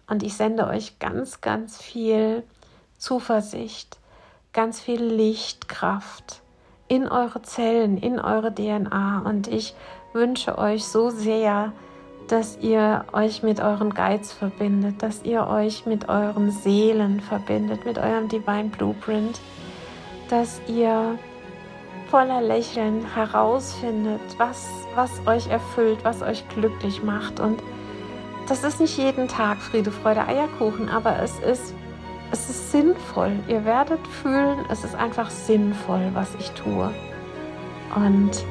Und 0.06 0.22
ich 0.22 0.36
sende 0.36 0.66
euch 0.66 0.98
ganz, 0.98 1.40
ganz 1.40 1.80
viel 1.82 2.42
Zuversicht, 2.96 3.98
ganz 4.52 4.80
viel 4.80 5.02
Lichtkraft 5.02 6.42
in 6.88 7.06
eure 7.06 7.42
Zellen, 7.42 7.98
in 7.98 8.18
eure 8.18 8.54
DNA. 8.54 9.22
Und 9.24 9.48
ich 9.48 9.74
wünsche 10.12 10.58
euch 10.58 10.84
so 10.86 11.10
sehr, 11.10 11.72
dass 12.28 12.58
ihr 12.60 13.04
euch 13.12 13.42
mit 13.42 13.60
euren 13.60 13.94
Geiz 13.94 14.32
verbindet, 14.32 15.02
dass 15.02 15.22
ihr 15.24 15.46
euch 15.46 15.86
mit 15.86 16.08
euren 16.08 16.50
Seelen 16.50 17.20
verbindet, 17.20 17.84
mit 17.84 17.98
eurem 17.98 18.28
Divine 18.28 18.70
Blueprint, 18.76 19.40
dass 20.28 20.60
ihr 20.68 21.18
voller 22.10 22.40
Lächeln 22.40 23.04
herausfindet, 23.14 24.20
was, 24.38 24.68
was 24.94 25.10
euch 25.26 25.48
erfüllt, 25.48 25.98
was 26.04 26.22
euch 26.22 26.46
glücklich 26.48 27.02
macht. 27.02 27.40
Und 27.40 27.62
das 28.48 28.64
ist 28.64 28.80
nicht 28.80 28.96
jeden 28.96 29.28
Tag 29.28 29.58
Friede, 29.58 29.90
Freude, 29.90 30.26
Eierkuchen, 30.26 30.88
aber 30.88 31.20
es 31.22 31.38
ist, 31.40 31.74
es 32.30 32.48
ist 32.48 32.72
sinnvoll. 32.72 33.32
Ihr 33.48 33.64
werdet 33.64 34.06
fühlen, 34.06 34.58
es 34.70 34.84
ist 34.84 34.94
einfach 34.94 35.30
sinnvoll, 35.30 36.10
was 36.14 36.34
ich 36.38 36.50
tue. 36.52 36.90
Und 37.94 38.44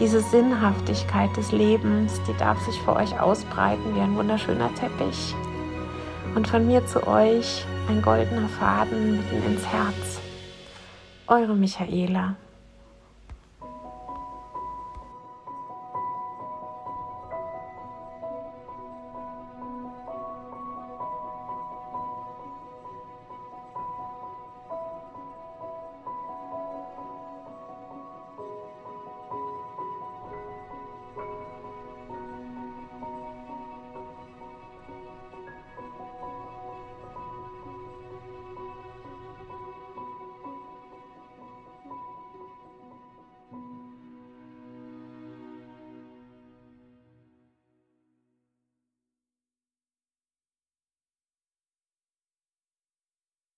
diese 0.00 0.22
Sinnhaftigkeit 0.22 1.36
des 1.36 1.52
Lebens, 1.52 2.20
die 2.26 2.36
darf 2.38 2.58
sich 2.64 2.80
für 2.80 2.96
euch 2.96 3.20
ausbreiten 3.20 3.94
wie 3.94 4.00
ein 4.00 4.16
wunderschöner 4.16 4.74
Teppich. 4.74 5.34
Und 6.34 6.48
von 6.48 6.66
mir 6.66 6.86
zu 6.86 7.06
euch 7.06 7.66
ein 7.88 8.00
goldener 8.00 8.48
Faden 8.48 9.18
mitten 9.18 9.44
ins 9.44 9.66
Herz. 9.66 10.20
Eure 11.26 11.54
Michaela. 11.54 12.36